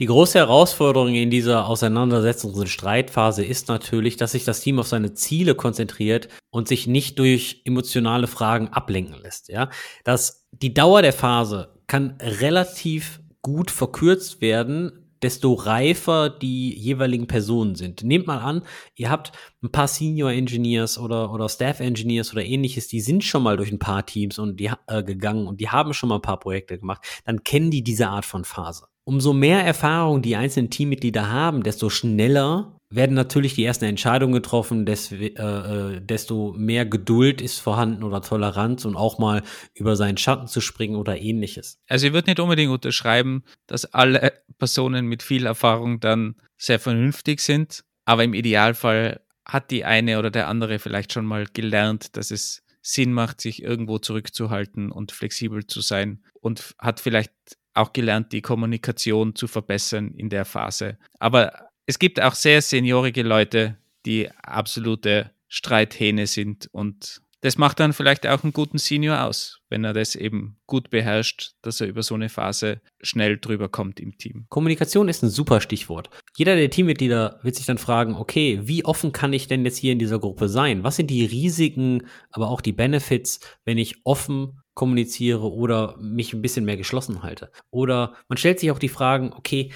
[0.00, 4.86] Die große Herausforderung in dieser Auseinandersetzungs- und Streitphase ist natürlich, dass sich das Team auf
[4.86, 9.48] seine Ziele konzentriert und sich nicht durch emotionale Fragen ablenken lässt.
[9.48, 9.70] Ja,
[10.04, 17.74] dass die Dauer der Phase kann relativ gut verkürzt werden, desto reifer die jeweiligen Personen
[17.74, 18.02] sind.
[18.02, 18.62] Nehmt mal an,
[18.94, 23.42] ihr habt ein paar Senior Engineers oder, oder Staff Engineers oder ähnliches, die sind schon
[23.42, 26.22] mal durch ein paar Teams und die, äh, gegangen und die haben schon mal ein
[26.22, 28.86] paar Projekte gemacht, dann kennen die diese Art von Phase.
[29.04, 34.86] Umso mehr Erfahrung die einzelnen Teammitglieder haben, desto schneller werden natürlich die ersten Entscheidungen getroffen,
[34.86, 39.42] des, äh, äh, desto mehr Geduld ist vorhanden oder Toleranz und auch mal
[39.74, 41.78] über seinen Schatten zu springen oder ähnliches.
[41.88, 47.40] Also ich würde nicht unbedingt unterschreiben, dass alle Personen mit viel Erfahrung dann sehr vernünftig
[47.40, 52.30] sind, aber im Idealfall hat die eine oder der andere vielleicht schon mal gelernt, dass
[52.30, 57.32] es Sinn macht, sich irgendwo zurückzuhalten und flexibel zu sein und hat vielleicht
[57.74, 60.98] auch gelernt, die Kommunikation zu verbessern in der Phase.
[61.18, 67.92] Aber es gibt auch sehr seniorige Leute, die absolute Streithähne sind und das macht dann
[67.92, 72.02] vielleicht auch einen guten Senior aus, wenn er das eben gut beherrscht, dass er über
[72.02, 74.46] so eine Phase schnell drüber kommt im Team.
[74.48, 76.10] Kommunikation ist ein super Stichwort.
[76.36, 79.92] Jeder der Teammitglieder wird sich dann fragen, okay, wie offen kann ich denn jetzt hier
[79.92, 80.82] in dieser Gruppe sein?
[80.82, 86.42] Was sind die Risiken, aber auch die Benefits, wenn ich offen kommuniziere oder mich ein
[86.42, 87.52] bisschen mehr geschlossen halte?
[87.70, 89.70] Oder man stellt sich auch die Fragen, okay,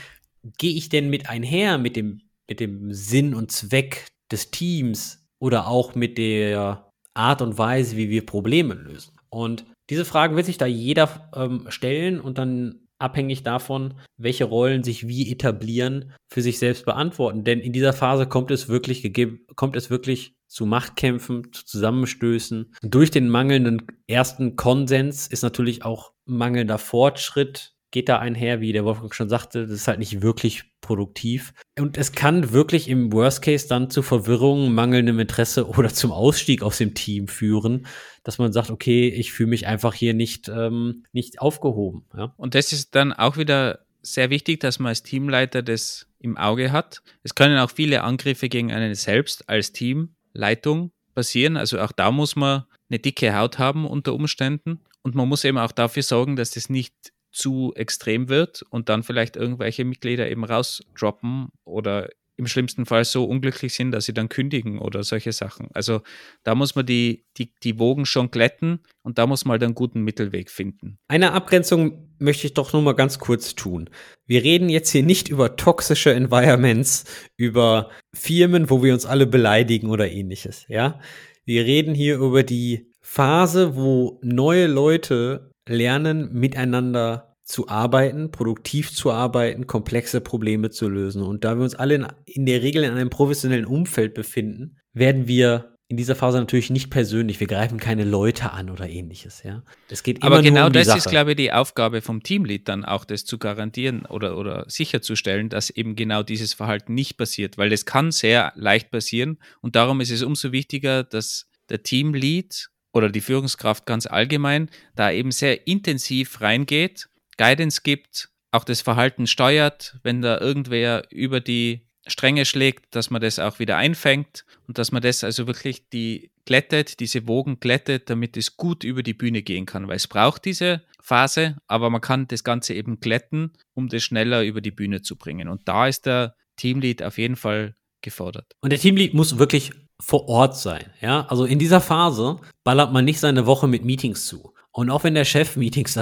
[0.58, 5.66] gehe ich denn mit einher mit dem, mit dem Sinn und Zweck des Teams oder
[5.66, 9.16] auch mit der Art und Weise, wie wir Probleme lösen?
[9.28, 14.84] Und diese Fragen wird sich da jeder ähm, stellen und dann abhängig davon, welche Rollen
[14.84, 17.42] sich wie etablieren, für sich selbst beantworten.
[17.42, 22.72] Denn in dieser Phase kommt es wirklich gegeben, kommt es wirklich zu Machtkämpfen, zu Zusammenstößen.
[22.82, 28.84] Durch den mangelnden ersten Konsens ist natürlich auch mangelnder Fortschritt geht da einher, wie der
[28.84, 31.52] Wolfgang schon sagte, das ist halt nicht wirklich produktiv.
[31.78, 36.62] Und es kann wirklich im Worst Case dann zu Verwirrung, mangelndem Interesse oder zum Ausstieg
[36.62, 37.86] aus dem Team führen,
[38.24, 42.04] dass man sagt, okay, ich fühle mich einfach hier nicht, ähm, nicht aufgehoben.
[42.16, 42.34] Ja?
[42.36, 46.72] Und das ist dann auch wieder sehr wichtig, dass man als Teamleiter das im Auge
[46.72, 47.02] hat.
[47.22, 51.56] Es können auch viele Angriffe gegen einen selbst als Teamleitung passieren.
[51.56, 54.80] Also auch da muss man eine dicke Haut haben unter Umständen.
[55.02, 59.02] Und man muss eben auch dafür sorgen, dass das nicht zu extrem wird und dann
[59.02, 64.28] vielleicht irgendwelche Mitglieder eben rausdroppen oder im schlimmsten Fall so unglücklich sind, dass sie dann
[64.28, 65.68] kündigen oder solche Sachen.
[65.74, 66.00] Also
[66.44, 69.74] da muss man die, die, die Wogen schon glätten und da muss man halt einen
[69.74, 70.98] guten Mittelweg finden.
[71.08, 73.90] Eine Abgrenzung möchte ich doch nur mal ganz kurz tun.
[74.26, 77.04] Wir reden jetzt hier nicht über toxische Environments,
[77.36, 81.00] über Firmen, wo wir uns alle beleidigen oder ähnliches, ja?
[81.44, 89.10] Wir reden hier über die Phase, wo neue Leute lernen, miteinander zu arbeiten, produktiv zu
[89.10, 91.22] arbeiten, komplexe Probleme zu lösen.
[91.22, 95.26] Und da wir uns alle in, in, der Regel in einem professionellen Umfeld befinden, werden
[95.26, 97.38] wir in dieser Phase natürlich nicht persönlich.
[97.38, 99.42] Wir greifen keine Leute an oder ähnliches.
[99.42, 100.98] Ja, es geht immer Aber genau um das Sache.
[100.98, 105.50] ist, glaube ich, die Aufgabe vom Teamlead dann auch, das zu garantieren oder, oder sicherzustellen,
[105.50, 109.38] dass eben genau dieses Verhalten nicht passiert, weil es kann sehr leicht passieren.
[109.60, 115.10] Und darum ist es umso wichtiger, dass der Teamlead oder die Führungskraft ganz allgemein da
[115.10, 121.88] eben sehr intensiv reingeht Guidance gibt, auch das Verhalten steuert, wenn da irgendwer über die
[122.06, 126.30] Stränge schlägt, dass man das auch wieder einfängt und dass man das also wirklich die
[126.44, 130.44] glättet, diese Wogen glättet, damit es gut über die Bühne gehen kann, weil es braucht
[130.44, 135.02] diese Phase, aber man kann das Ganze eben glätten, um das schneller über die Bühne
[135.02, 135.48] zu bringen.
[135.48, 138.52] Und da ist der Teamlead auf jeden Fall gefordert.
[138.60, 141.26] Und der Teamlead muss wirklich vor Ort sein, ja?
[141.28, 144.52] Also in dieser Phase ballert man nicht seine Woche mit Meetings zu.
[144.72, 145.98] Und auch wenn der Chef Meetings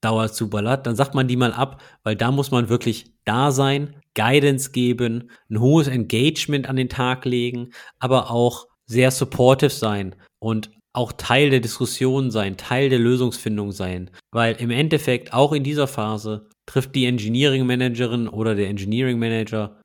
[0.00, 3.96] Dauer zuballert, dann sagt man die mal ab, weil da muss man wirklich da sein,
[4.14, 10.70] Guidance geben, ein hohes Engagement an den Tag legen, aber auch sehr supportive sein und
[10.92, 15.86] auch Teil der Diskussion sein, Teil der Lösungsfindung sein, weil im Endeffekt auch in dieser
[15.86, 19.80] Phase trifft die Engineering Managerin oder der Engineering Manager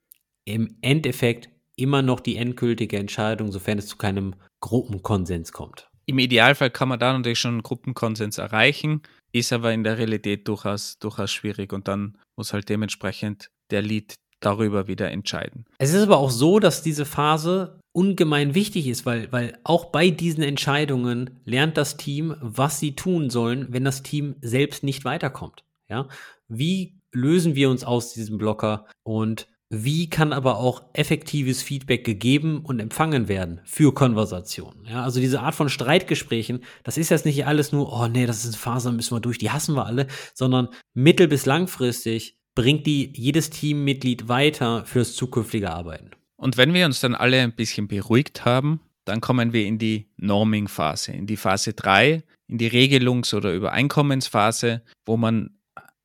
[0.46, 5.90] im Endeffekt immer noch die endgültige Entscheidung, sofern es zu keinem Gruppenkonsens kommt.
[6.06, 9.02] Im Idealfall kann man da natürlich schon einen Gruppenkonsens erreichen
[9.34, 14.16] ist aber in der Realität durchaus, durchaus schwierig und dann muss halt dementsprechend der Lead
[14.40, 15.66] darüber wieder entscheiden.
[15.80, 20.10] Es ist aber auch so, dass diese Phase ungemein wichtig ist, weil, weil auch bei
[20.10, 25.64] diesen Entscheidungen lernt das Team, was sie tun sollen, wenn das Team selbst nicht weiterkommt.
[25.90, 26.08] Ja?
[26.48, 32.62] Wie lösen wir uns aus diesem Blocker und wie kann aber auch effektives Feedback gegeben
[32.64, 34.86] und empfangen werden für Konversationen.
[34.86, 38.46] Ja, also diese Art von Streitgesprächen, das ist jetzt nicht alles nur, oh nee, das
[38.46, 42.86] ist eine Phase, müssen wir durch, die hassen wir alle, sondern mittel- bis langfristig bringt
[42.86, 46.12] die jedes Teammitglied weiter fürs zukünftige Arbeiten.
[46.36, 50.12] Und wenn wir uns dann alle ein bisschen beruhigt haben, dann kommen wir in die
[50.18, 55.58] Norming-Phase, in die Phase 3, in die Regelungs- oder Übereinkommensphase, wo man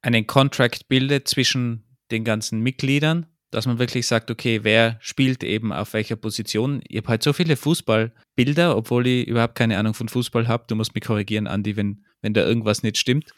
[0.02, 5.72] einen Contract bildet zwischen den ganzen Mitgliedern dass man wirklich sagt, okay, wer spielt eben
[5.72, 6.82] auf welcher Position.
[6.86, 10.64] Ich habe halt so viele Fußballbilder, obwohl ich überhaupt keine Ahnung von Fußball habe.
[10.68, 13.30] Du musst mich korrigieren, Andi, wenn, wenn da irgendwas nicht stimmt.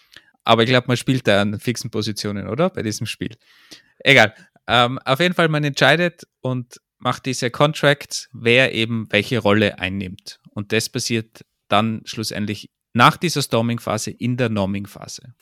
[0.44, 2.70] Aber ich glaube, man spielt da an fixen Positionen, oder?
[2.70, 3.36] Bei diesem Spiel.
[4.00, 4.34] Egal.
[4.66, 10.40] Ähm, auf jeden Fall, man entscheidet und macht diese Contracts, wer eben welche Rolle einnimmt.
[10.50, 15.34] Und das passiert dann schlussendlich nach dieser Storming-Phase in der Norming-Phase.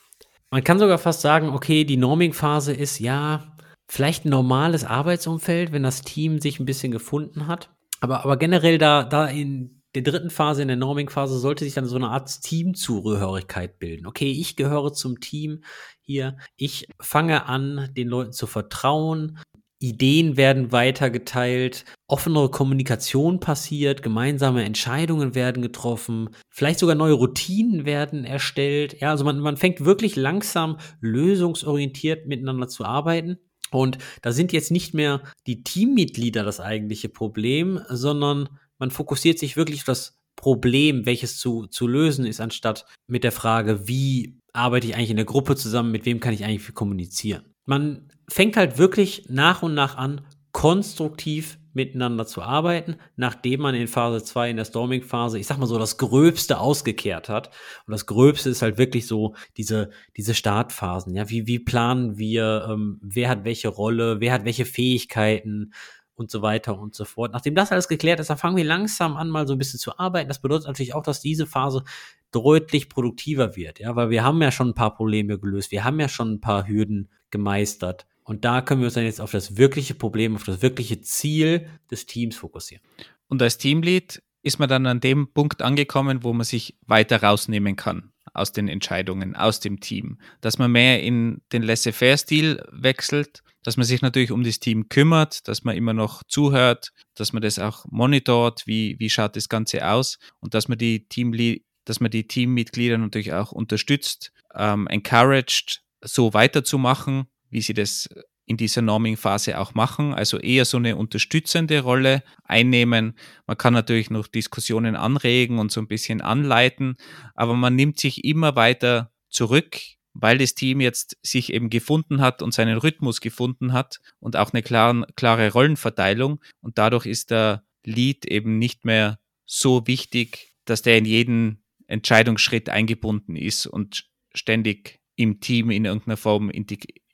[0.50, 3.57] Man kann sogar fast sagen, okay, die Norming-Phase ist ja
[3.88, 7.70] vielleicht ein normales Arbeitsumfeld, wenn das Team sich ein bisschen gefunden hat.
[8.01, 11.87] Aber, aber generell da, da in der dritten Phase, in der Norming-Phase, sollte sich dann
[11.87, 14.07] so eine Art Teamzugehörigkeit bilden.
[14.07, 15.64] Okay, ich gehöre zum Team
[16.01, 16.37] hier.
[16.57, 19.38] Ich fange an, den Leuten zu vertrauen.
[19.81, 28.24] Ideen werden weitergeteilt, offenere Kommunikation passiert, gemeinsame Entscheidungen werden getroffen, vielleicht sogar neue Routinen werden
[28.24, 29.01] erstellt.
[29.01, 33.38] Ja, also man, man fängt wirklich langsam lösungsorientiert miteinander zu arbeiten.
[33.70, 39.57] Und da sind jetzt nicht mehr die Teammitglieder das eigentliche Problem, sondern man fokussiert sich
[39.57, 44.87] wirklich auf das Problem, welches zu, zu lösen ist, anstatt mit der Frage, wie arbeite
[44.87, 47.42] ich eigentlich in der Gruppe zusammen, mit wem kann ich eigentlich kommunizieren.
[47.66, 53.87] Man fängt halt wirklich nach und nach an, konstruktiv miteinander zu arbeiten, nachdem man in
[53.87, 57.51] Phase 2, in der Storming-Phase, ich sag mal so, das Gröbste ausgekehrt hat.
[57.87, 61.14] Und das Gröbste ist halt wirklich so diese, diese Startphasen.
[61.14, 65.73] Ja, wie, wie planen wir, ähm, wer hat welche Rolle, wer hat welche Fähigkeiten
[66.17, 67.33] und so weiter und so fort.
[67.33, 69.99] Nachdem das alles geklärt ist, dann fangen wir langsam an, mal so ein bisschen zu
[69.99, 70.29] arbeiten.
[70.29, 71.85] Das bedeutet natürlich auch, dass diese Phase
[72.33, 75.99] deutlich produktiver wird, ja, weil wir haben ja schon ein paar Probleme gelöst, wir haben
[75.99, 78.07] ja schon ein paar Hürden gemeistert.
[78.29, 81.67] Und da können wir uns dann jetzt auf das wirkliche Problem, auf das wirkliche Ziel
[81.91, 82.85] des Teams fokussieren.
[83.27, 87.75] Und als Teamlead ist man dann an dem Punkt angekommen, wo man sich weiter rausnehmen
[87.75, 90.19] kann aus den Entscheidungen, aus dem Team.
[90.43, 95.49] Dass man mehr in den Laissez-faire-Stil wechselt, dass man sich natürlich um das Team kümmert,
[95.49, 99.88] dass man immer noch zuhört, dass man das auch monitort, wie, wie schaut das Ganze
[99.88, 105.81] aus und dass man die Teamlead dass man die Teammitglieder natürlich auch unterstützt, ähm, encouraged,
[106.03, 108.09] so weiterzumachen, wie sie das
[108.49, 113.15] in dieser Norming-Phase auch machen, also eher so eine unterstützende Rolle einnehmen.
[113.47, 116.97] Man kann natürlich noch Diskussionen anregen und so ein bisschen anleiten,
[117.35, 119.79] aber man nimmt sich immer weiter zurück,
[120.15, 124.53] weil das Team jetzt sich eben gefunden hat und seinen Rhythmus gefunden hat und auch
[124.53, 126.41] eine klare, klare Rollenverteilung.
[126.61, 132.69] Und dadurch ist der Lead eben nicht mehr so wichtig, dass der in jeden Entscheidungsschritt
[132.69, 136.51] eingebunden ist und ständig im Team in irgendeiner Form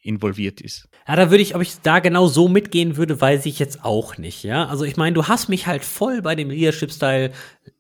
[0.05, 0.89] involviert ist.
[1.09, 4.17] Ja, da würde ich, ob ich da genau so mitgehen würde, weiß ich jetzt auch
[4.19, 4.67] nicht, ja.
[4.67, 7.33] Also ich meine, du hast mich halt voll bei dem Leadership-Style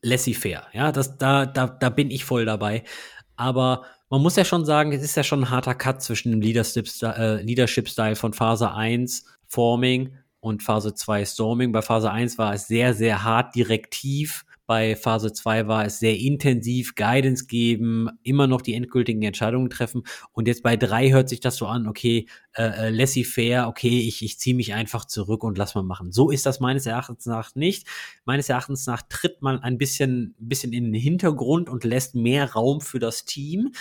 [0.02, 0.92] laissez-faire, ja.
[0.92, 2.82] Das, da, da, da bin ich voll dabei.
[3.37, 6.42] Aber man muss ja schon sagen, es ist ja schon ein harter Cut zwischen dem
[6.42, 11.72] äh, Leadership-Style von Phase 1, Forming, und Phase 2 Storming.
[11.72, 16.16] Bei Phase 1 war es sehr, sehr hart direktiv bei Phase 2 war es sehr
[16.18, 20.03] intensiv, Guidance geben, immer noch die endgültigen Entscheidungen treffen.
[20.33, 24.22] Und jetzt bei 3 hört sich das so an, okay, äh, äh laissez-faire, okay, ich,
[24.22, 26.12] ich ziehe mich einfach zurück und lass mal machen.
[26.12, 27.87] So ist das meines Erachtens nach nicht.
[28.24, 32.81] Meines Erachtens nach tritt man ein bisschen, bisschen in den Hintergrund und lässt mehr Raum
[32.81, 33.72] für das Team.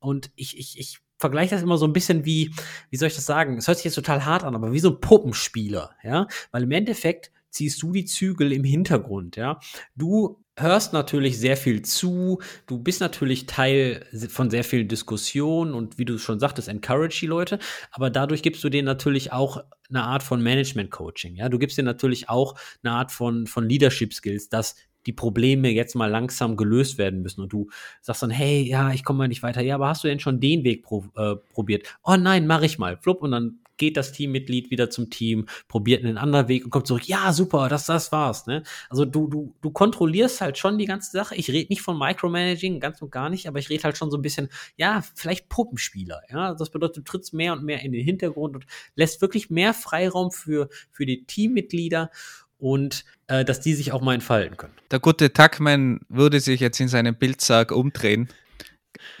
[0.00, 2.52] Und ich, ich, ich vergleiche das immer so ein bisschen wie,
[2.90, 3.56] wie soll ich das sagen?
[3.56, 6.26] Es hört sich jetzt total hart an, aber wie so ein Puppenspieler, ja?
[6.50, 9.60] Weil im Endeffekt ziehst du die Zügel im Hintergrund, ja.
[9.94, 15.98] Du hörst natürlich sehr viel zu, du bist natürlich Teil von sehr vielen Diskussionen und
[15.98, 17.58] wie du schon sagtest, encourage die Leute,
[17.90, 21.48] aber dadurch gibst du denen natürlich auch eine Art von Management Coaching, ja.
[21.48, 24.74] Du gibst denen natürlich auch eine Art von, von Leadership Skills, dass
[25.06, 27.68] die Probleme jetzt mal langsam gelöst werden müssen und du
[28.00, 30.40] sagst dann, hey, ja, ich komme mal nicht weiter, ja, aber hast du denn schon
[30.40, 31.98] den Weg pro, äh, probiert?
[32.04, 36.04] Oh nein, mache ich mal, flupp und dann geht das Teammitglied wieder zum Team, probiert
[36.04, 37.06] einen anderen Weg und kommt zurück.
[37.08, 38.46] Ja, super, das, das war's.
[38.46, 38.62] Ne?
[38.88, 41.34] Also du, du, du kontrollierst halt schon die ganze Sache.
[41.34, 44.16] Ich rede nicht von Micromanaging, ganz und gar nicht, aber ich rede halt schon so
[44.16, 46.22] ein bisschen, ja, vielleicht Puppenspieler.
[46.30, 49.74] Ja, das bedeutet, du trittst mehr und mehr in den Hintergrund und lässt wirklich mehr
[49.74, 52.10] Freiraum für, für die Teammitglieder
[52.58, 54.74] und äh, dass die sich auch mal entfalten können.
[54.92, 58.28] Der gute Tuckman würde sich jetzt in seinem Bildsarg umdrehen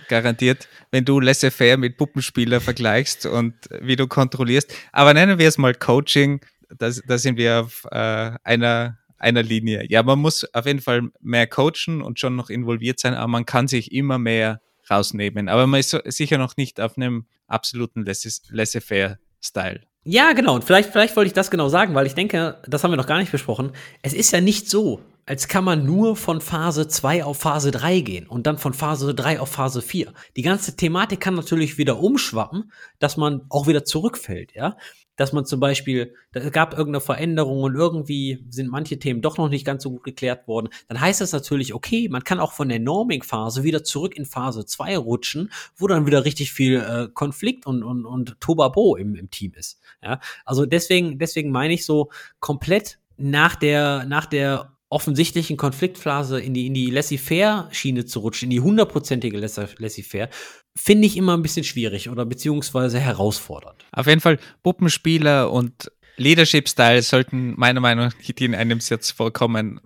[0.08, 4.72] garantiert, wenn du laissez-faire mit Puppenspieler vergleichst und wie du kontrollierst.
[4.92, 6.40] Aber nennen wir es mal Coaching,
[6.78, 9.86] da, da sind wir auf äh, einer, einer Linie.
[9.88, 13.46] Ja, man muss auf jeden Fall mehr coachen und schon noch involviert sein, aber man
[13.46, 15.48] kann sich immer mehr rausnehmen.
[15.48, 19.80] Aber man ist so, sicher noch nicht auf einem absoluten laissez-faire-Style.
[20.04, 20.56] Ja, genau.
[20.56, 23.06] Und vielleicht, vielleicht wollte ich das genau sagen, weil ich denke, das haben wir noch
[23.06, 23.72] gar nicht besprochen.
[24.02, 28.00] Es ist ja nicht so, als kann man nur von Phase 2 auf Phase 3
[28.00, 30.12] gehen und dann von Phase 3 auf Phase 4.
[30.36, 34.76] Die ganze Thematik kann natürlich wieder umschwappen, dass man auch wieder zurückfällt, ja.
[35.16, 39.50] Dass man zum Beispiel, da gab irgendeine Veränderung und irgendwie sind manche Themen doch noch
[39.50, 40.70] nicht ganz so gut geklärt worden.
[40.88, 44.64] Dann heißt das natürlich, okay, man kann auch von der Norming-Phase wieder zurück in Phase
[44.64, 49.30] 2 rutschen, wo dann wieder richtig viel äh, Konflikt und, und, und Tobabo im, im
[49.30, 49.80] Team ist.
[50.02, 56.54] Ja, also deswegen, deswegen meine ich so komplett nach der, nach der offensichtlichen Konfliktphase in
[56.54, 60.28] die, in die Laissez-faire-Schiene zu rutschen, in die hundertprozentige Laissez-faire,
[60.76, 63.84] finde ich immer ein bisschen schwierig oder beziehungsweise herausfordernd.
[63.92, 69.80] Auf jeden Fall Puppenspieler und Leadership-Style sollten meiner Meinung nach in einem Satz vorkommen.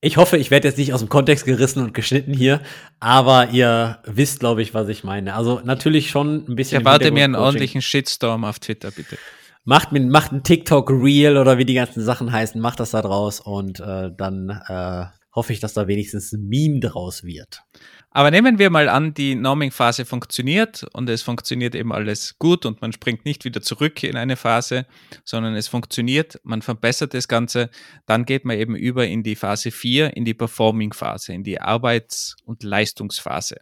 [0.00, 2.62] Ich hoffe, ich werde jetzt nicht aus dem Kontext gerissen und geschnitten hier,
[3.00, 5.34] aber ihr wisst, glaube ich, was ich meine.
[5.34, 6.80] Also natürlich schon ein bisschen.
[6.80, 9.18] Ich erwarte mir einen ordentlichen Shitstorm auf Twitter, bitte
[9.64, 13.02] macht, mir, macht ein TikTok Real oder wie die ganzen Sachen heißen, macht das da
[13.02, 17.62] draus und äh, dann äh, hoffe ich, dass da wenigstens ein Meme draus wird.
[18.10, 22.80] Aber nehmen wir mal an, die Norming-Phase funktioniert und es funktioniert eben alles gut und
[22.80, 24.86] man springt nicht wieder zurück in eine Phase,
[25.24, 27.70] sondern es funktioniert, man verbessert das Ganze,
[28.06, 32.36] dann geht man eben über in die Phase 4, in die Performing-Phase, in die Arbeits-
[32.44, 33.58] und Leistungsphase.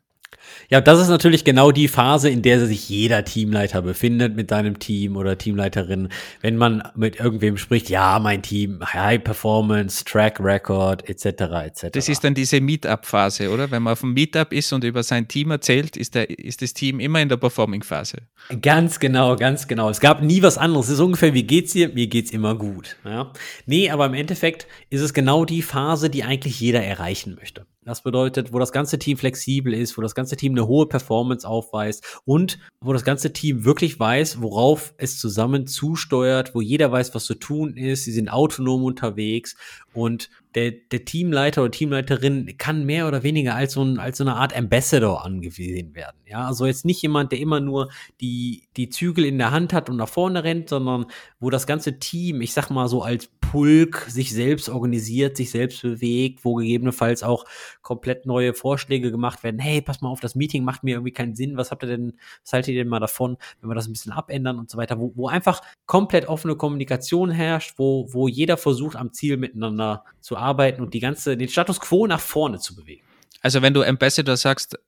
[0.69, 4.79] Ja, das ist natürlich genau die Phase, in der sich jeder Teamleiter befindet mit seinem
[4.79, 6.09] Team oder Teamleiterin.
[6.41, 11.27] Wenn man mit irgendwem spricht, ja, mein Team, High Performance, Track Record, etc.,
[11.65, 11.87] etc.
[11.93, 13.71] Das ist dann diese Meetup-Phase, oder?
[13.71, 16.75] Wenn man auf einem Meetup ist und über sein Team erzählt, ist, der, ist das
[16.75, 18.19] Team immer in der Performing-Phase.
[18.61, 19.89] Ganz genau, ganz genau.
[19.89, 20.87] Es gab nie was anderes.
[20.87, 21.91] Es ist ungefähr, wie geht's dir?
[21.91, 22.97] Mir geht's immer gut.
[23.05, 23.33] Ja?
[23.67, 27.67] Nee, aber im Endeffekt ist es genau die Phase, die eigentlich jeder erreichen möchte.
[27.87, 31.47] Das bedeutet, wo das ganze Team flexibel ist, wo das ganze Team eine hohe Performance
[31.49, 37.15] aufweist und wo das ganze Team wirklich weiß, worauf es zusammen zusteuert, wo jeder weiß,
[37.15, 38.03] was zu tun ist.
[38.03, 39.55] Sie sind autonom unterwegs
[39.97, 44.25] und der, der Teamleiter oder Teamleiterin kann mehr oder weniger als so, ein, als so
[44.25, 46.17] eine Art Ambassador angesehen werden.
[46.27, 47.91] Ja, also jetzt nicht jemand, der immer nur
[48.23, 51.07] die, die Zügel in der Hand hat und nach vorne rennt, sondern
[51.41, 55.83] wo das ganze Team, ich sag mal so als Pulk sich selbst organisiert, sich selbst
[55.83, 57.45] bewegt, wo gegebenenfalls auch
[57.83, 59.61] komplett neue Vorschläge gemacht werden.
[59.61, 61.57] Hey, pass mal auf, das Meeting macht mir irgendwie keinen Sinn.
[61.57, 64.13] Was habt ihr denn, was haltet ihr denn mal davon, wenn wir das ein bisschen
[64.13, 68.97] abändern und so weiter, wo, wo einfach komplett offene Kommunikation herrscht, wo, wo jeder versucht,
[68.97, 69.86] am Ziel miteinander
[70.21, 73.03] zu arbeiten und die ganze, den Status quo nach vorne zu bewegen.
[73.43, 74.79] Also wenn du Ambassador sagst,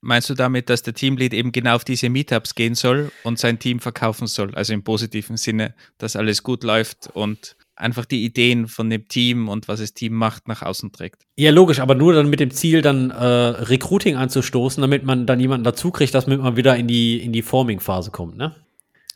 [0.00, 3.58] meinst du damit, dass der Teamlead eben genau auf diese Meetups gehen soll und sein
[3.58, 4.54] Team verkaufen soll?
[4.54, 9.48] Also im positiven Sinne, dass alles gut läuft und einfach die Ideen von dem Team
[9.48, 11.26] und was das Team macht nach außen trägt.
[11.36, 15.40] Ja, logisch, aber nur dann mit dem Ziel, dann äh, Recruiting anzustoßen, damit man dann
[15.40, 18.54] jemanden dazu kriegt, damit man wieder in die, in die Forming-Phase kommt, ne?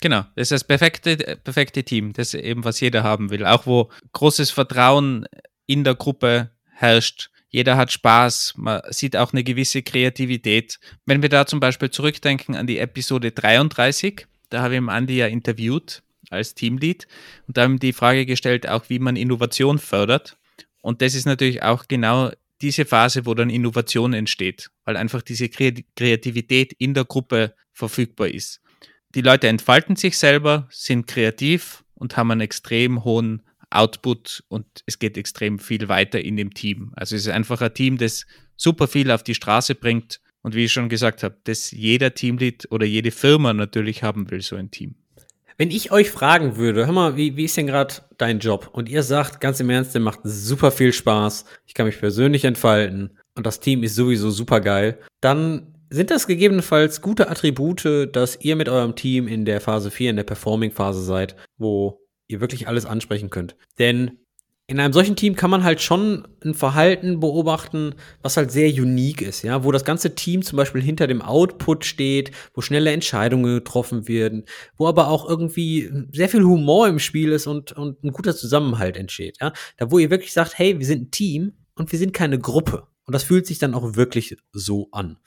[0.00, 3.44] Genau, das ist das perfekte, perfekte Team, das eben, was jeder haben will.
[3.44, 5.26] Auch wo großes Vertrauen
[5.66, 7.30] in der Gruppe herrscht.
[7.50, 10.78] Jeder hat Spaß, man sieht auch eine gewisse Kreativität.
[11.04, 15.26] Wenn wir da zum Beispiel zurückdenken an die Episode 33, da habe ich Andi ja
[15.26, 17.06] interviewt als Teamlead
[17.48, 20.38] und da haben die Frage gestellt, auch wie man Innovation fördert.
[20.80, 22.30] Und das ist natürlich auch genau
[22.62, 28.60] diese Phase, wo dann Innovation entsteht, weil einfach diese Kreativität in der Gruppe verfügbar ist.
[29.14, 34.98] Die Leute entfalten sich selber, sind kreativ und haben einen extrem hohen Output und es
[34.98, 36.92] geht extrem viel weiter in dem Team.
[36.96, 40.64] Also es ist einfach ein Team, das super viel auf die Straße bringt und wie
[40.64, 44.70] ich schon gesagt habe, dass jeder Teamlead oder jede Firma natürlich haben will, so ein
[44.70, 44.94] Team.
[45.56, 48.70] Wenn ich euch fragen würde, hör mal, wie, wie ist denn gerade dein Job?
[48.72, 52.44] Und ihr sagt ganz im Ernst, der macht super viel Spaß, ich kann mich persönlich
[52.44, 58.40] entfalten und das Team ist sowieso super geil, dann sind das gegebenenfalls gute Attribute, dass
[58.40, 62.68] ihr mit eurem Team in der Phase 4, in der Performing-Phase seid, wo ihr wirklich
[62.68, 63.56] alles ansprechen könnt.
[63.78, 64.20] Denn
[64.70, 69.20] in einem solchen Team kann man halt schon ein Verhalten beobachten, was halt sehr unique
[69.20, 73.52] ist, ja, wo das ganze Team zum Beispiel hinter dem Output steht, wo schnelle Entscheidungen
[73.56, 74.44] getroffen werden,
[74.76, 78.96] wo aber auch irgendwie sehr viel Humor im Spiel ist und, und ein guter Zusammenhalt
[78.96, 79.52] entsteht, ja.
[79.76, 82.86] Da wo ihr wirklich sagt, hey, wir sind ein Team und wir sind keine Gruppe.
[83.06, 85.18] Und das fühlt sich dann auch wirklich so an.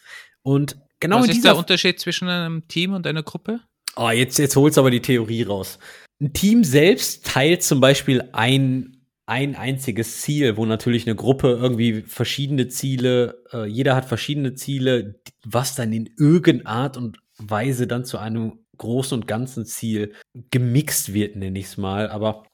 [0.43, 3.61] Und genau Was ist der Unterschied zwischen einem Team und einer Gruppe?
[3.95, 5.79] Oh, jetzt, jetzt holst du aber die Theorie raus.
[6.21, 8.93] Ein Team selbst teilt zum Beispiel ein
[9.25, 15.21] ein einziges Ziel, wo natürlich eine Gruppe irgendwie verschiedene Ziele, äh, jeder hat verschiedene Ziele,
[15.45, 20.13] was dann in irgendeiner Art und Weise dann zu einem großen und ganzen Ziel
[20.51, 22.09] gemixt wird, nenne ich es mal.
[22.09, 22.45] Aber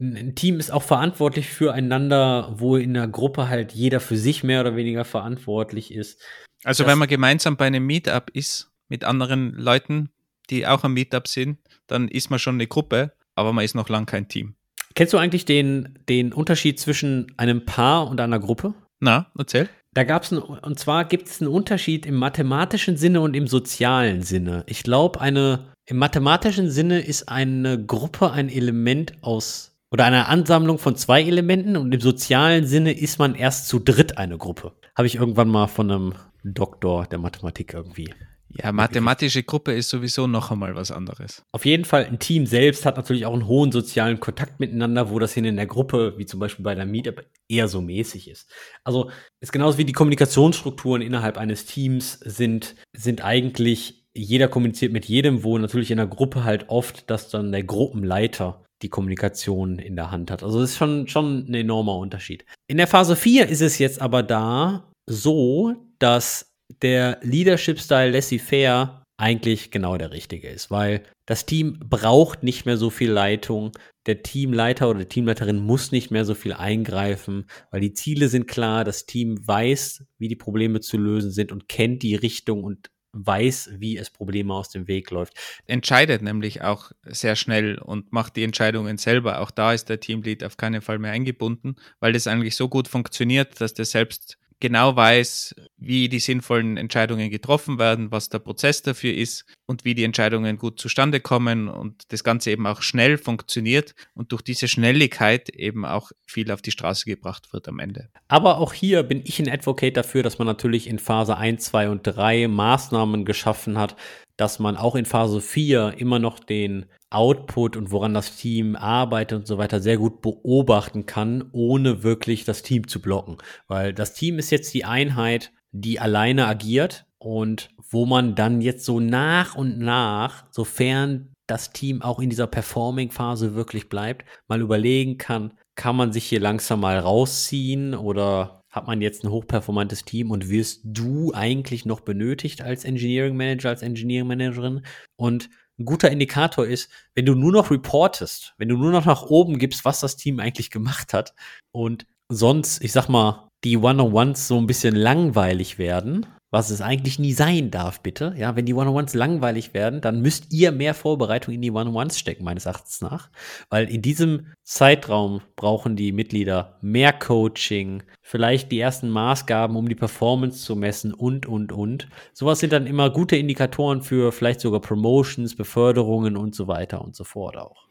[0.00, 4.60] ein Team ist auch verantwortlich füreinander, wo in der Gruppe halt jeder für sich mehr
[4.60, 6.20] oder weniger verantwortlich ist.
[6.64, 10.10] Also wenn man gemeinsam bei einem Meetup ist mit anderen Leuten,
[10.50, 13.88] die auch am Meetup sind, dann ist man schon eine Gruppe, aber man ist noch
[13.88, 14.54] lang kein Team.
[14.94, 18.74] Kennst du eigentlich den, den Unterschied zwischen einem Paar und einer Gruppe?
[19.00, 19.68] Na, erzähl.
[19.94, 24.22] Da gab es und zwar gibt es einen Unterschied im mathematischen Sinne und im sozialen
[24.22, 24.64] Sinne.
[24.66, 30.78] Ich glaube, eine im mathematischen Sinne ist eine Gruppe ein Element aus oder eine Ansammlung
[30.78, 34.72] von zwei Elementen und im sozialen Sinne ist man erst zu dritt eine Gruppe.
[34.96, 38.12] Habe ich irgendwann mal von einem Doktor der Mathematik irgendwie
[38.54, 41.42] ja, mathematische Gruppe ist sowieso noch einmal was anderes.
[41.52, 45.18] Auf jeden Fall, ein Team selbst hat natürlich auch einen hohen sozialen Kontakt miteinander, wo
[45.18, 48.50] das hin in der Gruppe, wie zum Beispiel bei der Meetup, eher so mäßig ist.
[48.84, 55.06] Also ist genauso wie die Kommunikationsstrukturen innerhalb eines Teams sind, sind eigentlich, jeder kommuniziert mit
[55.06, 59.96] jedem, wo natürlich in der Gruppe halt oft, dass dann der Gruppenleiter die Kommunikation in
[59.96, 60.42] der Hand hat.
[60.42, 62.44] Also das ist schon, schon ein enormer Unterschied.
[62.66, 69.70] In der Phase 4 ist es jetzt aber da so, dass der Leadership-Style laissez-faire eigentlich
[69.70, 73.70] genau der richtige ist, weil das Team braucht nicht mehr so viel Leitung.
[74.06, 78.48] Der Teamleiter oder die Teamleiterin muss nicht mehr so viel eingreifen, weil die Ziele sind
[78.48, 78.82] klar.
[78.82, 83.74] Das Team weiß, wie die Probleme zu lösen sind und kennt die Richtung und weiß,
[83.78, 85.34] wie es Probleme aus dem Weg läuft.
[85.66, 89.40] Entscheidet nämlich auch sehr schnell und macht die Entscheidungen selber.
[89.40, 92.88] Auch da ist der Teamlead auf keinen Fall mehr eingebunden, weil das eigentlich so gut
[92.88, 98.80] funktioniert, dass der selbst genau weiß, wie die sinnvollen Entscheidungen getroffen werden, was der Prozess
[98.80, 103.18] dafür ist und wie die Entscheidungen gut zustande kommen und das Ganze eben auch schnell
[103.18, 108.08] funktioniert und durch diese Schnelligkeit eben auch viel auf die Straße gebracht wird am Ende.
[108.28, 111.88] Aber auch hier bin ich ein Advocate dafür, dass man natürlich in Phase 1, 2
[111.90, 113.96] und 3 Maßnahmen geschaffen hat,
[114.36, 119.40] dass man auch in Phase 4 immer noch den Output und woran das Team arbeitet
[119.40, 123.38] und so weiter sehr gut beobachten kann, ohne wirklich das Team zu blocken.
[123.68, 128.84] Weil das Team ist jetzt die Einheit, die alleine agiert und wo man dann jetzt
[128.84, 135.18] so nach und nach, sofern das Team auch in dieser Performing-Phase wirklich bleibt, mal überlegen
[135.18, 140.30] kann, kann man sich hier langsam mal rausziehen oder hat man jetzt ein hochperformantes Team
[140.30, 144.82] und wirst du eigentlich noch benötigt als Engineering Manager, als Engineering Managerin?
[145.16, 149.22] Und ein guter Indikator ist, wenn du nur noch reportest, wenn du nur noch nach
[149.22, 151.34] oben gibst, was das Team eigentlich gemacht hat
[151.70, 157.18] und sonst, ich sag mal, die One-on-Ones so ein bisschen langweilig werden, was es eigentlich
[157.18, 158.34] nie sein darf, bitte.
[158.36, 162.44] Ja, wenn die One-on-Ones langweilig werden, dann müsst ihr mehr Vorbereitung in die One-on-Ones stecken,
[162.44, 163.30] meines Erachtens nach.
[163.70, 169.94] Weil in diesem Zeitraum brauchen die Mitglieder mehr Coaching, vielleicht die ersten Maßgaben, um die
[169.94, 172.08] Performance zu messen und, und, und.
[172.34, 177.16] Sowas sind dann immer gute Indikatoren für vielleicht sogar Promotions, Beförderungen und so weiter und
[177.16, 177.81] so fort auch.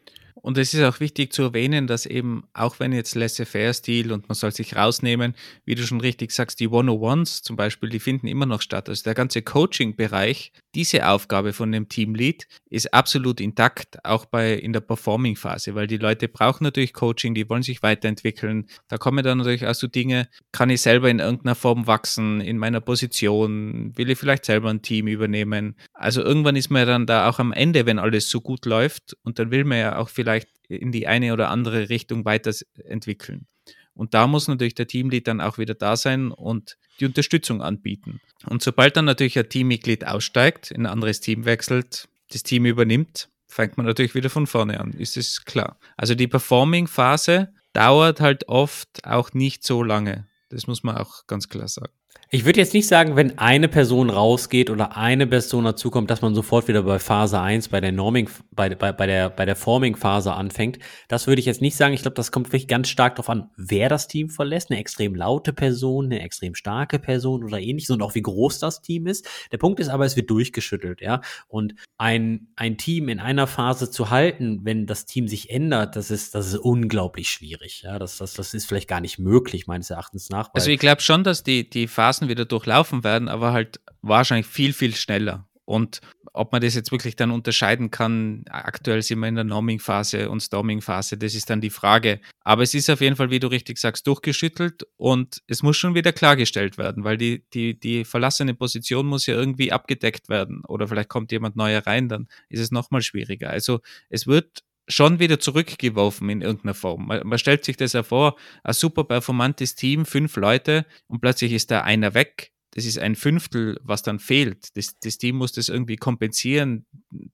[0.41, 4.35] Und es ist auch wichtig zu erwähnen, dass eben, auch wenn jetzt Laissez-faire-Stil und man
[4.35, 5.35] soll sich rausnehmen,
[5.65, 8.89] wie du schon richtig sagst, die 101s zum Beispiel, die finden immer noch statt.
[8.89, 14.73] Also der ganze Coaching-Bereich, diese Aufgabe von dem Teamlead ist absolut intakt, auch bei in
[14.73, 18.67] der Performing-Phase, weil die Leute brauchen natürlich Coaching, die wollen sich weiterentwickeln.
[18.87, 22.57] Da kommen dann natürlich auch so Dinge, kann ich selber in irgendeiner Form wachsen, in
[22.57, 25.75] meiner Position, will ich vielleicht selber ein Team übernehmen.
[25.93, 29.15] Also irgendwann ist man ja dann da auch am Ende, wenn alles so gut läuft
[29.23, 30.30] und dann will man ja auch vielleicht vielleicht
[30.75, 33.47] in die eine oder andere Richtung weiterentwickeln.
[33.93, 38.21] Und da muss natürlich der Teamlead dann auch wieder da sein und die Unterstützung anbieten.
[38.45, 43.29] Und sobald dann natürlich ein Teammitglied aussteigt, in ein anderes Team wechselt, das Team übernimmt,
[43.47, 45.77] fängt man natürlich wieder von vorne an, ist es klar.
[45.97, 50.27] Also die Performing-Phase dauert halt oft auch nicht so lange.
[50.49, 51.93] Das muss man auch ganz klar sagen.
[52.33, 56.33] Ich würde jetzt nicht sagen, wenn eine Person rausgeht oder eine Person dazukommt, dass man
[56.33, 60.31] sofort wieder bei Phase 1, bei der Norming, bei, bei, bei der, bei der Forming-Phase
[60.31, 60.79] anfängt.
[61.09, 61.93] Das würde ich jetzt nicht sagen.
[61.93, 64.71] Ich glaube, das kommt wirklich ganz stark darauf an, wer das Team verlässt.
[64.71, 68.81] Eine extrem laute Person, eine extrem starke Person oder ähnliches und auch wie groß das
[68.81, 69.27] Team ist.
[69.51, 71.19] Der Punkt ist aber, es wird durchgeschüttelt, ja.
[71.49, 76.09] Und ein, ein Team in einer Phase zu halten, wenn das Team sich ändert, das
[76.09, 77.81] ist, das ist unglaublich schwierig.
[77.81, 80.49] Ja, das, das, das ist vielleicht gar nicht möglich, meines Erachtens nach.
[80.53, 84.47] Also ich glaube schon, dass die, die Phasen Phasen wieder durchlaufen werden, aber halt wahrscheinlich
[84.47, 85.47] viel, viel schneller.
[85.65, 86.01] Und
[86.33, 90.41] ob man das jetzt wirklich dann unterscheiden kann, aktuell sind wir in der Norming-Phase und
[90.41, 92.19] Storming-Phase, das ist dann die Frage.
[92.43, 95.93] Aber es ist auf jeden Fall, wie du richtig sagst, durchgeschüttelt und es muss schon
[95.93, 100.63] wieder klargestellt werden, weil die, die, die verlassene Position muss ja irgendwie abgedeckt werden.
[100.67, 103.51] Oder vielleicht kommt jemand neuer rein, dann ist es nochmal schwieriger.
[103.51, 103.79] Also
[104.09, 107.07] es wird schon wieder zurückgeworfen in irgendeiner Form.
[107.07, 111.53] Man, man, stellt sich das ja vor, ein super performantes Team, fünf Leute und plötzlich
[111.53, 112.51] ist da einer weg.
[112.73, 114.77] Das ist ein Fünftel, was dann fehlt.
[114.77, 116.85] Das, das Team muss das irgendwie kompensieren.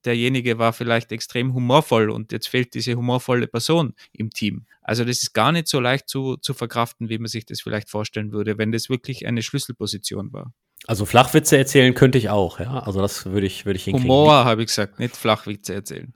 [0.04, 4.66] Derjenige war vielleicht extrem humorvoll und jetzt fehlt diese humorvolle Person im Team.
[4.82, 7.88] Also das ist gar nicht so leicht zu, zu verkraften, wie man sich das vielleicht
[7.88, 10.52] vorstellen würde, wenn das wirklich eine Schlüsselposition war.
[10.86, 12.80] Also Flachwitze erzählen könnte ich auch, ja.
[12.80, 14.10] Also das würde ich, würde ich hinkriegen.
[14.10, 16.14] Humor habe ich gesagt, nicht Flachwitze erzählen.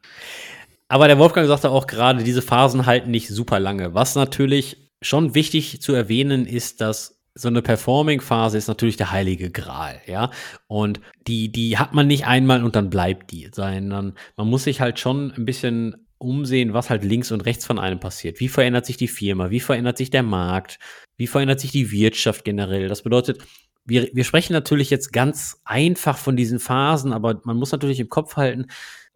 [0.92, 3.94] Aber der Wolfgang sagte auch gerade, diese Phasen halten nicht super lange.
[3.94, 9.50] Was natürlich schon wichtig zu erwähnen ist, dass so eine Performing-Phase ist natürlich der heilige
[9.50, 10.30] Gral, ja.
[10.66, 14.82] Und die, die hat man nicht einmal und dann bleibt die, sondern man muss sich
[14.82, 18.38] halt schon ein bisschen umsehen, was halt links und rechts von einem passiert.
[18.38, 19.48] Wie verändert sich die Firma?
[19.48, 20.78] Wie verändert sich der Markt?
[21.16, 22.88] Wie verändert sich die Wirtschaft generell?
[22.88, 23.38] Das bedeutet,
[23.86, 28.10] wir, wir sprechen natürlich jetzt ganz einfach von diesen Phasen, aber man muss natürlich im
[28.10, 28.66] Kopf halten,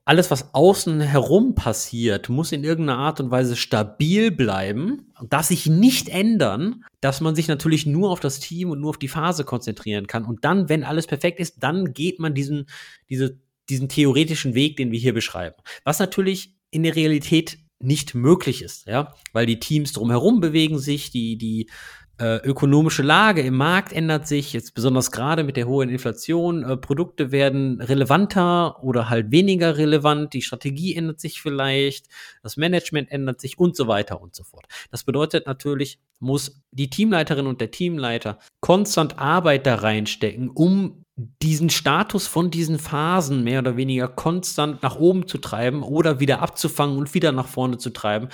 [0.06, 5.66] alles, was außen herum passiert, muss in irgendeiner Art und Weise stabil bleiben, darf sich
[5.66, 9.42] nicht ändern, dass man sich natürlich nur auf das Team und nur auf die Phase
[9.42, 10.24] konzentrieren kann.
[10.24, 12.66] Und dann, wenn alles perfekt ist, dann geht man diesen,
[13.10, 15.56] diese, diesen theoretischen Weg, den wir hier beschreiben.
[15.82, 21.10] Was natürlich in der Realität nicht möglich ist, ja, weil die Teams drumherum bewegen sich,
[21.10, 21.68] die, die
[22.18, 26.62] äh, ökonomische Lage im Markt ändert sich, jetzt besonders gerade mit der hohen Inflation.
[26.62, 30.32] Äh, Produkte werden relevanter oder halt weniger relevant.
[30.32, 32.06] Die Strategie ändert sich vielleicht,
[32.42, 34.64] das Management ändert sich und so weiter und so fort.
[34.90, 41.04] Das bedeutet natürlich, muss die Teamleiterin und der Teamleiter konstant Arbeit da reinstecken, um
[41.42, 46.40] diesen Status von diesen Phasen mehr oder weniger konstant nach oben zu treiben oder wieder
[46.40, 48.28] abzufangen und wieder nach vorne zu treiben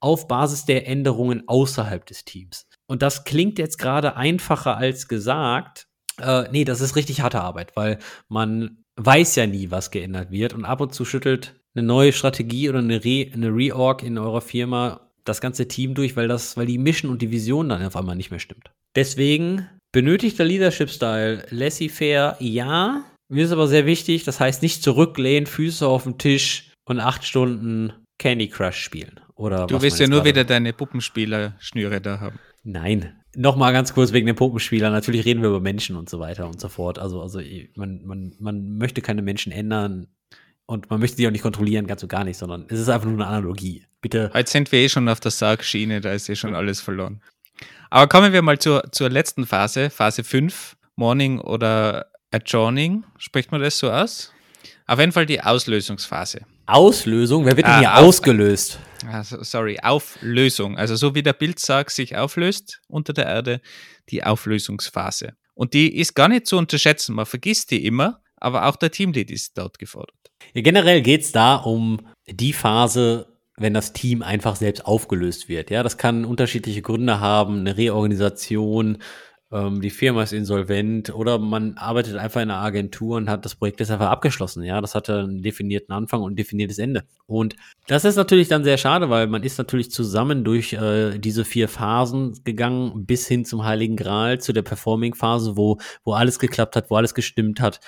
[0.00, 2.66] auf Basis der Änderungen außerhalb des Teams.
[2.86, 5.86] Und das klingt jetzt gerade einfacher als gesagt.
[6.20, 10.54] Äh, nee, das ist richtig harte Arbeit, weil man weiß ja nie, was geändert wird.
[10.54, 14.40] Und ab und zu schüttelt eine neue Strategie oder eine, Re eine Reorg in eurer
[14.40, 17.96] Firma das ganze Team durch, weil das, weil die Mission und die Vision dann auf
[17.96, 18.70] einmal nicht mehr stimmt.
[18.94, 23.04] Deswegen benötigt der Leadership-Style laissez-faire, ja.
[23.28, 27.24] Mir ist aber sehr wichtig, das heißt nicht zurücklehnen, Füße auf den Tisch und acht
[27.24, 29.20] Stunden Candy Crush spielen.
[29.34, 32.38] Oder du willst ja nur wieder deine Puppenspieler-Schnüre da haben.
[32.66, 33.14] Nein.
[33.36, 34.92] Nochmal ganz kurz wegen den Puppenspielern.
[34.92, 36.98] Natürlich reden wir über Menschen und so weiter und so fort.
[36.98, 37.40] Also, also
[37.76, 40.08] man, man, man möchte keine Menschen ändern
[40.66, 43.06] und man möchte sie auch nicht kontrollieren, ganz und gar nicht, sondern es ist einfach
[43.06, 43.84] nur eine Analogie.
[44.00, 44.32] Bitte.
[44.34, 47.20] Heute sind wir eh schon auf der Sargschiene, da ist eh schon alles verloren.
[47.88, 53.04] Aber kommen wir mal zur, zur letzten Phase, Phase 5, Morning oder Adjourning.
[53.16, 54.32] Spricht man das so aus?
[54.88, 56.40] Auf jeden Fall die Auslösungsphase.
[56.66, 57.44] Auslösung?
[57.44, 58.80] Wer wird denn ah, hier ausgelöst?
[59.10, 60.76] Also, sorry, Auflösung.
[60.76, 63.60] Also so wie der Bildsarg sich auflöst unter der Erde,
[64.10, 65.34] die Auflösungsphase.
[65.54, 67.14] Und die ist gar nicht zu unterschätzen.
[67.14, 70.14] Man vergisst die immer, aber auch der Teamlead ist dort gefordert.
[70.54, 73.26] Ja, generell geht es da um die Phase,
[73.56, 75.70] wenn das Team einfach selbst aufgelöst wird.
[75.70, 78.98] Ja, das kann unterschiedliche Gründe haben, eine Reorganisation,
[79.52, 83.54] ähm, die Firma ist insolvent oder man arbeitet einfach in einer Agentur und hat das
[83.54, 84.64] Projekt jetzt einfach abgeschlossen.
[84.64, 87.04] Ja, das hatte einen definierten Anfang und ein definiertes Ende.
[87.26, 87.54] Und
[87.86, 91.68] das ist natürlich dann sehr schade, weil man ist natürlich zusammen durch äh, diese vier
[91.68, 96.90] Phasen gegangen bis hin zum Heiligen Gral, zu der Performing-Phase, wo, wo alles geklappt hat,
[96.90, 97.80] wo alles gestimmt hat.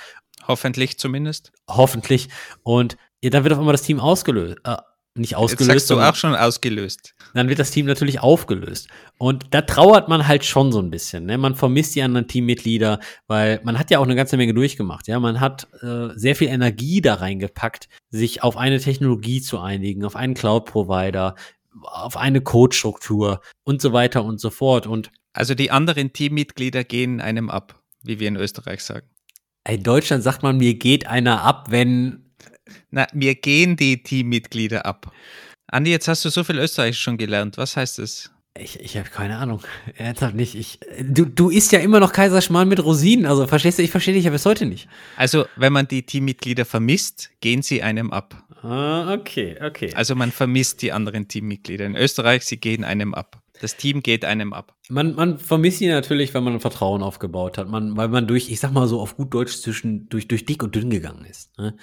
[0.46, 1.52] Hoffentlich zumindest.
[1.68, 2.28] Hoffentlich.
[2.62, 4.76] Und ja, dann wird auf einmal das Team ausgelöst, äh,
[5.14, 5.72] nicht ausgelöst.
[5.72, 7.14] Jetzt sagst du auch schon ausgelöst.
[7.34, 8.88] Dann wird das Team natürlich aufgelöst.
[9.18, 11.26] Und da trauert man halt schon so ein bisschen.
[11.26, 11.38] Ne?
[11.38, 15.09] Man vermisst die anderen Teammitglieder, weil man hat ja auch eine ganze Menge durchgemacht.
[15.09, 20.04] Ja, man hat äh, sehr viel Energie da reingepackt, sich auf eine Technologie zu einigen,
[20.04, 21.34] auf einen Cloud-Provider,
[21.82, 24.86] auf eine Codestruktur und so weiter und so fort.
[24.86, 29.06] Und also die anderen Teammitglieder gehen einem ab, wie wir in Österreich sagen.
[29.68, 32.27] In Deutschland sagt man, mir geht einer ab, wenn
[32.90, 35.12] na, mir gehen die Teammitglieder ab.
[35.66, 37.58] Andi, jetzt hast du so viel Österreich schon gelernt.
[37.58, 38.30] Was heißt das?
[38.58, 39.62] Ich, ich habe keine Ahnung.
[39.96, 40.54] Ernsthaft nicht.
[40.54, 43.26] Ich, du, du isst ja immer noch Kaiserschmarrn mit Rosinen.
[43.26, 44.88] Also verstehst du, ich verstehe dich ja bis heute nicht.
[45.16, 48.42] Also, wenn man die Teammitglieder vermisst, gehen sie einem ab.
[48.62, 49.92] Ah, okay, okay.
[49.94, 51.86] Also man vermisst die anderen Teammitglieder.
[51.86, 53.40] In Österreich, sie gehen einem ab.
[53.61, 54.76] Das Team geht einem ab.
[54.88, 57.68] Man, man vermisst ihn natürlich, wenn man ein Vertrauen aufgebaut hat.
[57.68, 60.62] Man, weil man durch, ich sag mal so auf gut Deutsch, zwischen, durch, durch dick
[60.62, 61.56] und dünn gegangen ist.
[61.59, 61.76] Ne?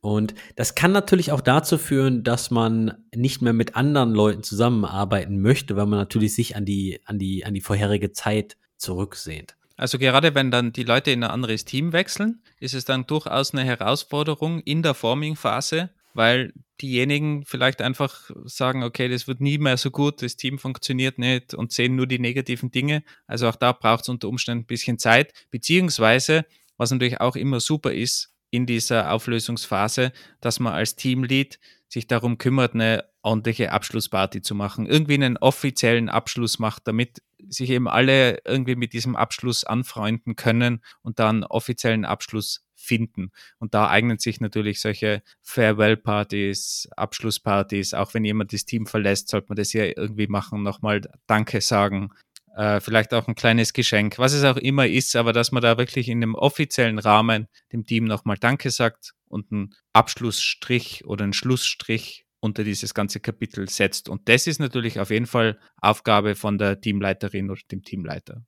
[0.00, 5.40] Und das kann natürlich auch dazu führen, dass man nicht mehr mit anderen Leuten zusammenarbeiten
[5.40, 9.56] möchte, weil man natürlich sich an die, an die, an die vorherige Zeit zurücksehnt.
[9.76, 13.52] Also gerade wenn dann die Leute in ein anderes Team wechseln, ist es dann durchaus
[13.52, 19.76] eine Herausforderung in der Forming-Phase, weil diejenigen vielleicht einfach sagen, okay, das wird nie mehr
[19.76, 23.02] so gut, das Team funktioniert nicht und sehen nur die negativen Dinge.
[23.26, 26.46] Also auch da braucht es unter Umständen ein bisschen Zeit, beziehungsweise,
[26.76, 31.58] was natürlich auch immer super ist in dieser Auflösungsphase, dass man als Teamlead
[31.88, 37.70] sich darum kümmert, eine ordentliche Abschlussparty zu machen, irgendwie einen offiziellen Abschluss macht, damit sich
[37.70, 43.30] eben alle irgendwie mit diesem Abschluss anfreunden können und dann offiziellen Abschluss finden.
[43.58, 47.94] Und da eignen sich natürlich solche Farewell-Partys, Abschlusspartys.
[47.94, 52.10] Auch wenn jemand das Team verlässt, sollte man das ja irgendwie machen, nochmal Danke sagen.
[52.56, 55.76] Äh, vielleicht auch ein kleines Geschenk, was es auch immer ist, aber dass man da
[55.76, 61.32] wirklich in einem offiziellen Rahmen dem Team nochmal Danke sagt und einen Abschlussstrich oder einen
[61.32, 64.08] Schlussstrich unter dieses ganze Kapitel setzt.
[64.08, 68.44] Und das ist natürlich auf jeden Fall Aufgabe von der Teamleiterin oder dem Teamleiter.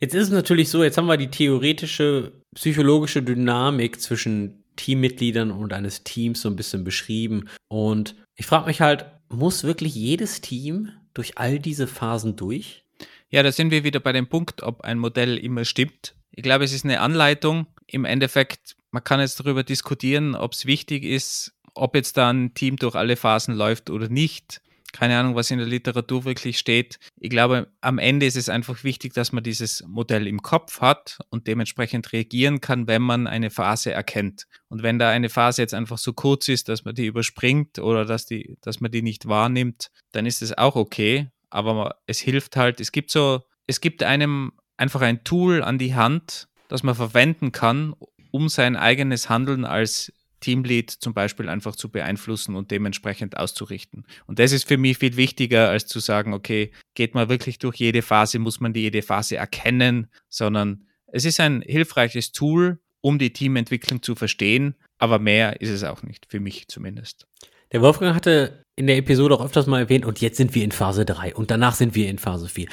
[0.00, 5.72] Jetzt ist es natürlich so, jetzt haben wir die theoretische psychologische Dynamik zwischen Teammitgliedern und
[5.72, 7.48] eines Teams so ein bisschen beschrieben.
[7.68, 12.84] Und ich frage mich halt, muss wirklich jedes Team durch all diese Phasen durch?
[13.30, 16.14] Ja, da sind wir wieder bei dem Punkt, ob ein Modell immer stimmt.
[16.30, 17.66] Ich glaube, es ist eine Anleitung.
[17.86, 22.54] Im Endeffekt, man kann jetzt darüber diskutieren, ob es wichtig ist, ob jetzt da ein
[22.54, 24.62] Team durch alle Phasen läuft oder nicht
[24.98, 26.98] keine Ahnung, was in der Literatur wirklich steht.
[27.20, 31.18] Ich glaube, am Ende ist es einfach wichtig, dass man dieses Modell im Kopf hat
[31.30, 34.48] und dementsprechend reagieren kann, wenn man eine Phase erkennt.
[34.66, 38.04] Und wenn da eine Phase jetzt einfach so kurz ist, dass man die überspringt oder
[38.04, 41.30] dass, die, dass man die nicht wahrnimmt, dann ist es auch okay.
[41.48, 45.94] Aber es hilft halt, es gibt so, es gibt einem einfach ein Tool an die
[45.94, 47.94] Hand, das man verwenden kann,
[48.32, 54.04] um sein eigenes Handeln als Teamlead zum Beispiel einfach zu beeinflussen und dementsprechend auszurichten.
[54.26, 57.76] Und das ist für mich viel wichtiger, als zu sagen, okay, geht man wirklich durch
[57.76, 63.18] jede Phase, muss man die jede Phase erkennen, sondern es ist ein hilfreiches Tool, um
[63.18, 67.26] die Teamentwicklung zu verstehen, aber mehr ist es auch nicht, für mich zumindest.
[67.72, 70.72] Der Wolfgang hatte in der Episode auch öfters mal erwähnt, und jetzt sind wir in
[70.72, 72.68] Phase 3 und danach sind wir in Phase 4.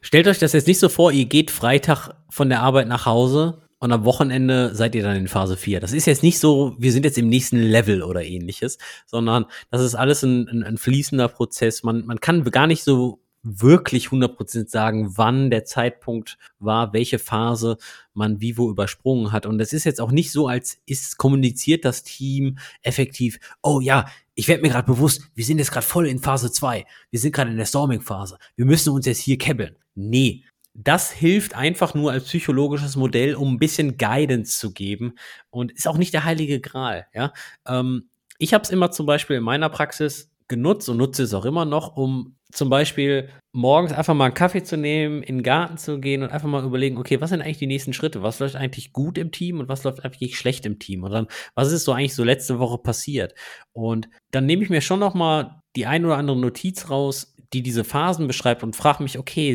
[0.00, 3.65] Stellt euch das jetzt nicht so vor, ihr geht Freitag von der Arbeit nach Hause
[3.78, 5.80] und am Wochenende seid ihr dann in Phase 4.
[5.80, 9.82] Das ist jetzt nicht so, wir sind jetzt im nächsten Level oder ähnliches, sondern das
[9.82, 11.82] ist alles ein, ein, ein fließender Prozess.
[11.82, 17.76] Man, man kann gar nicht so wirklich 100% sagen, wann der Zeitpunkt war, welche Phase
[18.12, 19.46] man wie wo übersprungen hat.
[19.46, 24.06] Und es ist jetzt auch nicht so, als ist kommuniziert das Team effektiv, oh ja,
[24.34, 26.84] ich werde mir gerade bewusst, wir sind jetzt gerade voll in Phase 2.
[27.10, 28.38] Wir sind gerade in der Storming-Phase.
[28.56, 29.76] Wir müssen uns jetzt hier kebbeln.
[29.94, 30.44] Nee,
[30.78, 35.14] das hilft einfach nur als psychologisches Modell, um ein bisschen Guidance zu geben
[35.50, 37.06] und ist auch nicht der heilige Gral.
[37.14, 37.32] Ja?
[37.66, 41.46] Ähm, ich habe es immer zum Beispiel in meiner Praxis genutzt und nutze es auch
[41.46, 45.78] immer noch, um zum Beispiel morgens einfach mal einen Kaffee zu nehmen, in den Garten
[45.78, 48.22] zu gehen und einfach mal überlegen, okay, was sind eigentlich die nächsten Schritte?
[48.22, 51.02] Was läuft eigentlich gut im Team und was läuft eigentlich schlecht im Team?
[51.04, 53.34] Und dann, was ist so eigentlich so letzte Woche passiert?
[53.72, 57.62] Und dann nehme ich mir schon noch mal die ein oder andere Notiz raus, die
[57.62, 59.54] diese Phasen beschreibt und frage mich, okay,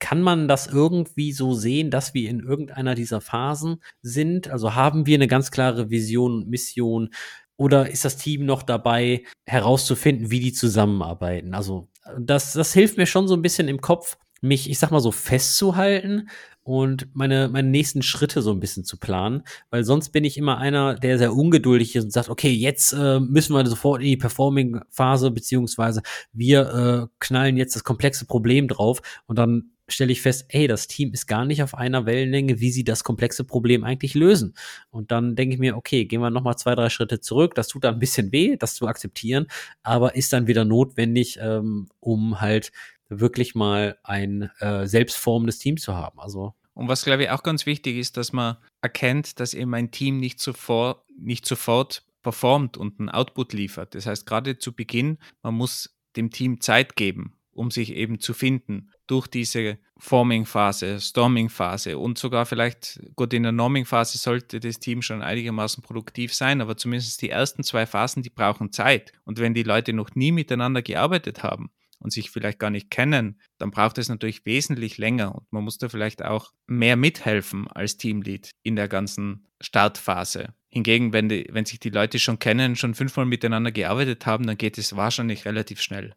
[0.00, 4.48] kann man das irgendwie so sehen, dass wir in irgendeiner dieser Phasen sind?
[4.48, 7.10] Also haben wir eine ganz klare Vision und Mission?
[7.56, 11.54] Oder ist das Team noch dabei, herauszufinden, wie die zusammenarbeiten?
[11.54, 11.88] Also
[12.18, 15.12] das, das hilft mir schon so ein bisschen im Kopf, mich, ich sag mal so,
[15.12, 16.30] festzuhalten
[16.62, 20.58] und meine, meine nächsten Schritte so ein bisschen zu planen, weil sonst bin ich immer
[20.58, 24.16] einer, der sehr ungeduldig ist und sagt, okay, jetzt äh, müssen wir sofort in die
[24.16, 30.46] Performing-Phase, beziehungsweise wir äh, knallen jetzt das komplexe Problem drauf und dann stelle ich fest,
[30.48, 34.14] ey, das Team ist gar nicht auf einer Wellenlänge, wie sie das komplexe Problem eigentlich
[34.14, 34.54] lösen.
[34.90, 37.54] Und dann denke ich mir, okay, gehen wir nochmal zwei, drei Schritte zurück.
[37.54, 39.46] Das tut dann ein bisschen weh, das zu akzeptieren,
[39.82, 42.72] aber ist dann wieder notwendig, ähm, um halt
[43.08, 46.20] wirklich mal ein äh, selbstformendes Team zu haben.
[46.20, 49.90] Also und was, glaube ich, auch ganz wichtig ist, dass man erkennt, dass eben ein
[49.90, 53.94] Team nicht sofort, nicht sofort performt und einen Output liefert.
[53.94, 58.34] Das heißt, gerade zu Beginn, man muss dem Team Zeit geben, um sich eben zu
[58.34, 65.02] finden durch diese Forming-Phase, Storming-Phase und sogar vielleicht, gut, in der Norming-Phase sollte das Team
[65.02, 69.12] schon einigermaßen produktiv sein, aber zumindest die ersten zwei Phasen, die brauchen Zeit.
[69.24, 73.38] Und wenn die Leute noch nie miteinander gearbeitet haben, und sich vielleicht gar nicht kennen,
[73.58, 77.98] dann braucht es natürlich wesentlich länger und man muss da vielleicht auch mehr mithelfen als
[77.98, 80.54] Teamlead in der ganzen Startphase.
[80.70, 84.56] Hingegen, wenn, die, wenn sich die Leute schon kennen, schon fünfmal miteinander gearbeitet haben, dann
[84.56, 86.14] geht es wahrscheinlich relativ schnell.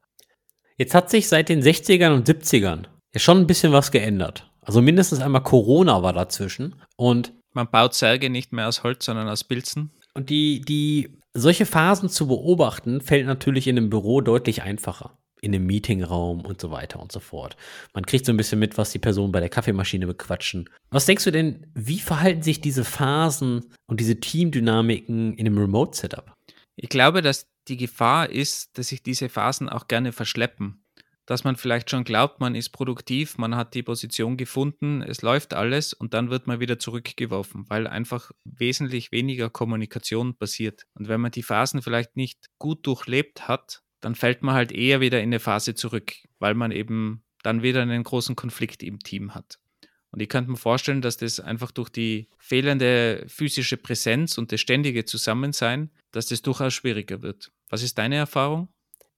[0.77, 4.49] Jetzt hat sich seit den 60ern und 70ern ja schon ein bisschen was geändert.
[4.61, 9.27] Also mindestens einmal Corona war dazwischen und man baut Särge nicht mehr aus Holz, sondern
[9.27, 9.91] aus Pilzen.
[10.13, 15.17] Und die, die, solche Phasen zu beobachten, fällt natürlich in einem Büro deutlich einfacher.
[15.41, 17.57] In einem Meetingraum und so weiter und so fort.
[17.93, 20.69] Man kriegt so ein bisschen mit, was die Personen bei der Kaffeemaschine bequatschen.
[20.89, 26.33] Was denkst du denn, wie verhalten sich diese Phasen und diese Teamdynamiken in einem Remote-Setup?
[26.77, 30.83] Ich glaube, dass die Gefahr ist, dass sich diese Phasen auch gerne verschleppen.
[31.25, 35.53] Dass man vielleicht schon glaubt, man ist produktiv, man hat die Position gefunden, es läuft
[35.53, 40.85] alles und dann wird man wieder zurückgeworfen, weil einfach wesentlich weniger Kommunikation passiert.
[40.95, 44.99] Und wenn man die Phasen vielleicht nicht gut durchlebt hat, dann fällt man halt eher
[44.99, 49.33] wieder in eine Phase zurück, weil man eben dann wieder einen großen Konflikt im Team
[49.33, 49.59] hat.
[50.11, 54.61] Und ich könnte mir vorstellen, dass das einfach durch die fehlende physische Präsenz und das
[54.61, 57.51] ständige Zusammensein, dass das durchaus schwieriger wird.
[57.73, 58.67] Was ist deine Erfahrung?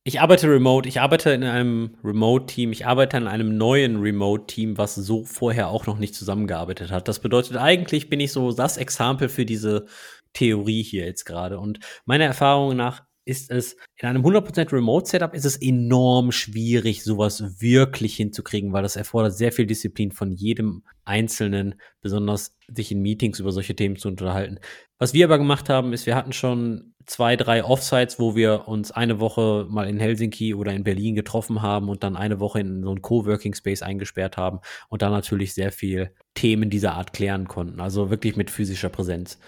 [0.06, 4.96] Ich arbeite remote, ich arbeite in einem Remote-Team, ich arbeite an einem neuen Remote-Team, was
[4.96, 7.10] so vorher auch noch nicht zusammengearbeitet hat.
[7.10, 9.88] Das bedeutet, eigentlich bin ich so das Exempel für diese
[10.32, 11.60] Theorie hier jetzt gerade.
[11.60, 17.62] Und meiner Erfahrung nach ist es in einem 100% Remote-Setup ist es enorm schwierig, sowas
[17.62, 23.40] wirklich hinzukriegen, weil das erfordert sehr viel Disziplin von jedem Einzelnen, besonders sich in Meetings
[23.40, 24.60] über solche Themen zu unterhalten.
[25.00, 28.92] Was wir aber gemacht haben, ist, wir hatten schon zwei, drei Offsites, wo wir uns
[28.92, 32.84] eine Woche mal in Helsinki oder in Berlin getroffen haben und dann eine Woche in
[32.84, 34.60] so einen Coworking Space eingesperrt haben
[34.90, 37.80] und dann natürlich sehr viel Themen dieser Art klären konnten.
[37.80, 39.40] Also wirklich mit physischer Präsenz.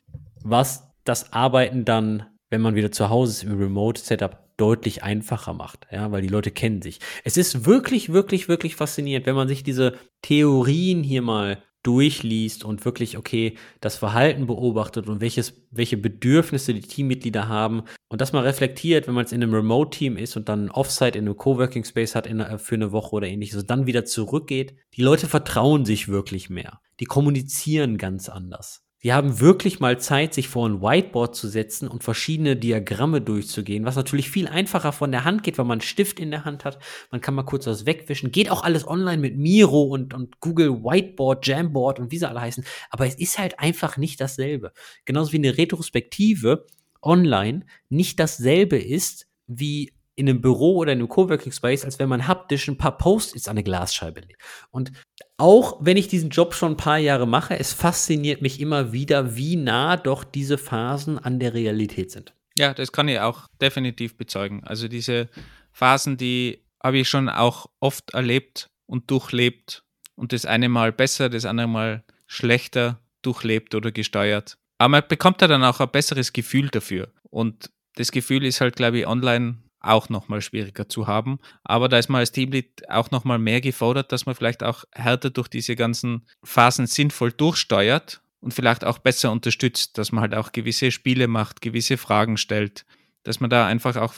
[0.43, 5.85] Was das Arbeiten dann wenn man wieder zu Hause ist im Remote-Setup, deutlich einfacher macht,
[5.91, 6.99] ja, weil die Leute kennen sich.
[7.23, 9.93] Es ist wirklich, wirklich, wirklich faszinierend, wenn man sich diese
[10.23, 16.81] Theorien hier mal durchliest und wirklich, okay, das Verhalten beobachtet und welches, welche Bedürfnisse die
[16.81, 20.69] Teammitglieder haben und das mal reflektiert, wenn man jetzt in einem Remote-Team ist und dann
[20.69, 24.75] Offsite in einem Coworking Space hat in, für eine Woche oder ähnliches dann wieder zurückgeht.
[24.95, 26.81] Die Leute vertrauen sich wirklich mehr.
[26.99, 28.86] Die kommunizieren ganz anders.
[29.07, 33.85] Sie haben wirklich mal Zeit, sich vor ein Whiteboard zu setzen und verschiedene Diagramme durchzugehen,
[33.85, 36.65] was natürlich viel einfacher von der Hand geht, weil man einen Stift in der Hand
[36.65, 36.77] hat.
[37.09, 38.33] Man kann mal kurz was wegwischen.
[38.33, 42.41] Geht auch alles online mit Miro und, und Google Whiteboard, Jamboard und wie sie alle
[42.41, 42.65] heißen.
[42.89, 44.73] Aber es ist halt einfach nicht dasselbe.
[45.05, 46.65] Genauso wie eine Retrospektive
[47.01, 52.09] online nicht dasselbe ist wie in einem Büro oder in einem Coworking Space, als wenn
[52.09, 54.41] man haptisch ein paar Post-its an eine Glasscheibe legt.
[54.71, 54.91] Und
[55.37, 59.35] auch wenn ich diesen Job schon ein paar Jahre mache, es fasziniert mich immer wieder,
[59.35, 62.33] wie nah doch diese Phasen an der Realität sind.
[62.57, 64.63] Ja, das kann ich auch definitiv bezeugen.
[64.63, 65.29] Also diese
[65.71, 69.83] Phasen, die habe ich schon auch oft erlebt und durchlebt
[70.15, 74.57] und das eine Mal besser, das andere Mal schlechter durchlebt oder gesteuert.
[74.79, 77.13] Aber man bekommt ja dann auch ein besseres Gefühl dafür.
[77.29, 81.39] Und das Gefühl ist halt, glaube ich, online auch nochmal schwieriger zu haben.
[81.63, 85.29] Aber da ist man als Teamlead auch nochmal mehr gefordert, dass man vielleicht auch härter
[85.29, 90.51] durch diese ganzen Phasen sinnvoll durchsteuert und vielleicht auch besser unterstützt, dass man halt auch
[90.51, 92.85] gewisse Spiele macht, gewisse Fragen stellt,
[93.23, 94.13] dass man da einfach auch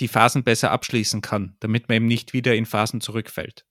[0.00, 3.64] die Phasen besser abschließen kann, damit man eben nicht wieder in Phasen zurückfällt.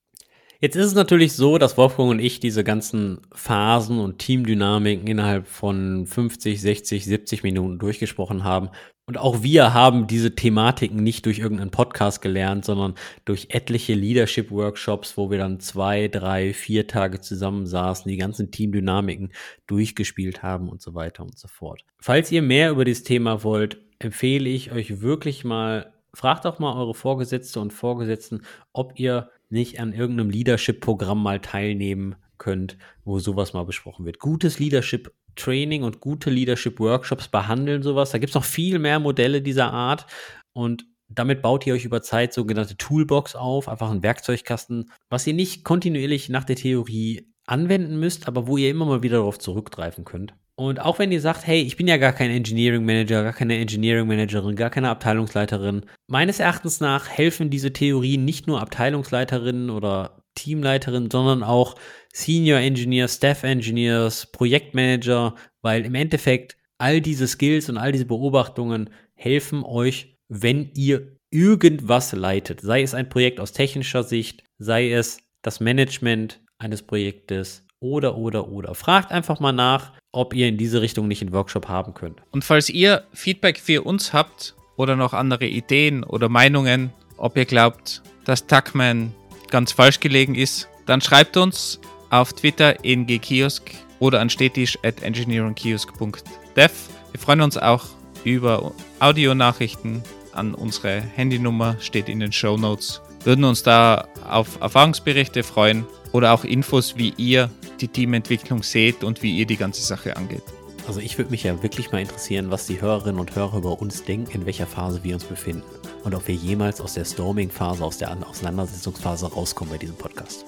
[0.59, 5.47] Jetzt ist es natürlich so, dass Wolfgang und ich diese ganzen Phasen und Teamdynamiken innerhalb
[5.47, 8.69] von 50, 60, 70 Minuten durchgesprochen haben.
[9.10, 15.16] Und auch wir haben diese Thematiken nicht durch irgendeinen Podcast gelernt, sondern durch etliche Leadership-Workshops,
[15.16, 19.32] wo wir dann zwei, drei, vier Tage zusammensaßen, die ganzen Teamdynamiken
[19.66, 21.86] durchgespielt haben und so weiter und so fort.
[22.01, 26.78] Falls ihr mehr über dieses Thema wollt, empfehle ich euch wirklich mal, fragt doch mal
[26.78, 28.41] eure Vorgesetzte und Vorgesetzten,
[28.74, 34.20] ob ihr nicht an irgendeinem Leadership-Programm mal teilnehmen könnt, wo sowas mal besprochen wird.
[34.20, 38.11] Gutes Leadership Training und gute Leadership Workshops behandeln sowas.
[38.11, 40.05] Da gibt es noch viel mehr Modelle dieser Art
[40.53, 45.33] und damit baut ihr euch über Zeit sogenannte Toolbox auf, einfach ein Werkzeugkasten, was ihr
[45.33, 50.03] nicht kontinuierlich nach der Theorie anwenden müsst, aber wo ihr immer mal wieder darauf zurückgreifen
[50.03, 50.33] könnt.
[50.59, 53.57] Und auch wenn ihr sagt, hey, ich bin ja gar kein Engineering Manager, gar keine
[53.57, 60.23] Engineering Managerin, gar keine Abteilungsleiterin, meines Erachtens nach helfen diese Theorien nicht nur Abteilungsleiterinnen oder
[60.38, 61.75] Teamleiterinnen, sondern auch
[62.13, 68.89] Senior Engineers, Staff Engineers, Projektmanager, weil im Endeffekt all diese Skills und all diese Beobachtungen
[69.15, 72.61] helfen euch, wenn ihr irgendwas leitet.
[72.61, 78.49] Sei es ein Projekt aus technischer Sicht, sei es das Management eines Projektes oder, oder,
[78.49, 78.75] oder.
[78.75, 82.21] Fragt einfach mal nach, ob ihr in diese Richtung nicht einen Workshop haben könnt.
[82.31, 87.45] Und falls ihr Feedback für uns habt oder noch andere Ideen oder Meinungen, ob ihr
[87.45, 89.13] glaubt, dass Tuckman
[89.50, 91.80] ganz falsch gelegen ist, dann schreibt uns
[92.10, 96.72] auf Twitter in gkiosk oder an stetisch at engineeringkiosk.dev.
[97.12, 97.86] Wir freuen uns auch
[98.24, 103.02] über Audionachrichten an unsere Handynummer, steht in den Show Notes.
[103.24, 107.50] Würden uns da auf Erfahrungsberichte freuen oder auch Infos, wie ihr
[107.82, 110.43] die Teamentwicklung seht und wie ihr die ganze Sache angeht.
[110.88, 114.05] Also ich würde mich ja wirklich mal interessieren, was die Hörerinnen und Hörer über uns
[114.05, 115.63] denken, in welcher Phase wir uns befinden
[116.05, 120.45] und ob wir jemals aus der Storming-Phase, aus der Auseinandersetzungsphase rauskommen bei diesem Podcast.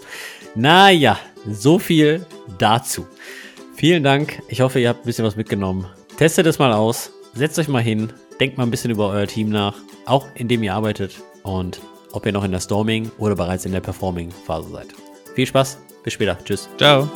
[0.55, 2.25] Naja, so viel
[2.57, 3.05] dazu.
[3.75, 4.41] Vielen Dank.
[4.47, 5.85] Ich hoffe, ihr habt ein bisschen was mitgenommen.
[6.17, 7.11] Testet es mal aus.
[7.33, 8.13] Setzt euch mal hin.
[8.39, 9.75] Denkt mal ein bisschen über euer Team nach,
[10.05, 11.81] auch in dem ihr arbeitet und
[12.13, 14.87] ob ihr noch in der Storming oder bereits in der Performing-Phase seid.
[15.35, 16.37] Viel Spaß, bis später.
[16.45, 16.69] Tschüss.
[16.77, 17.09] Ciao.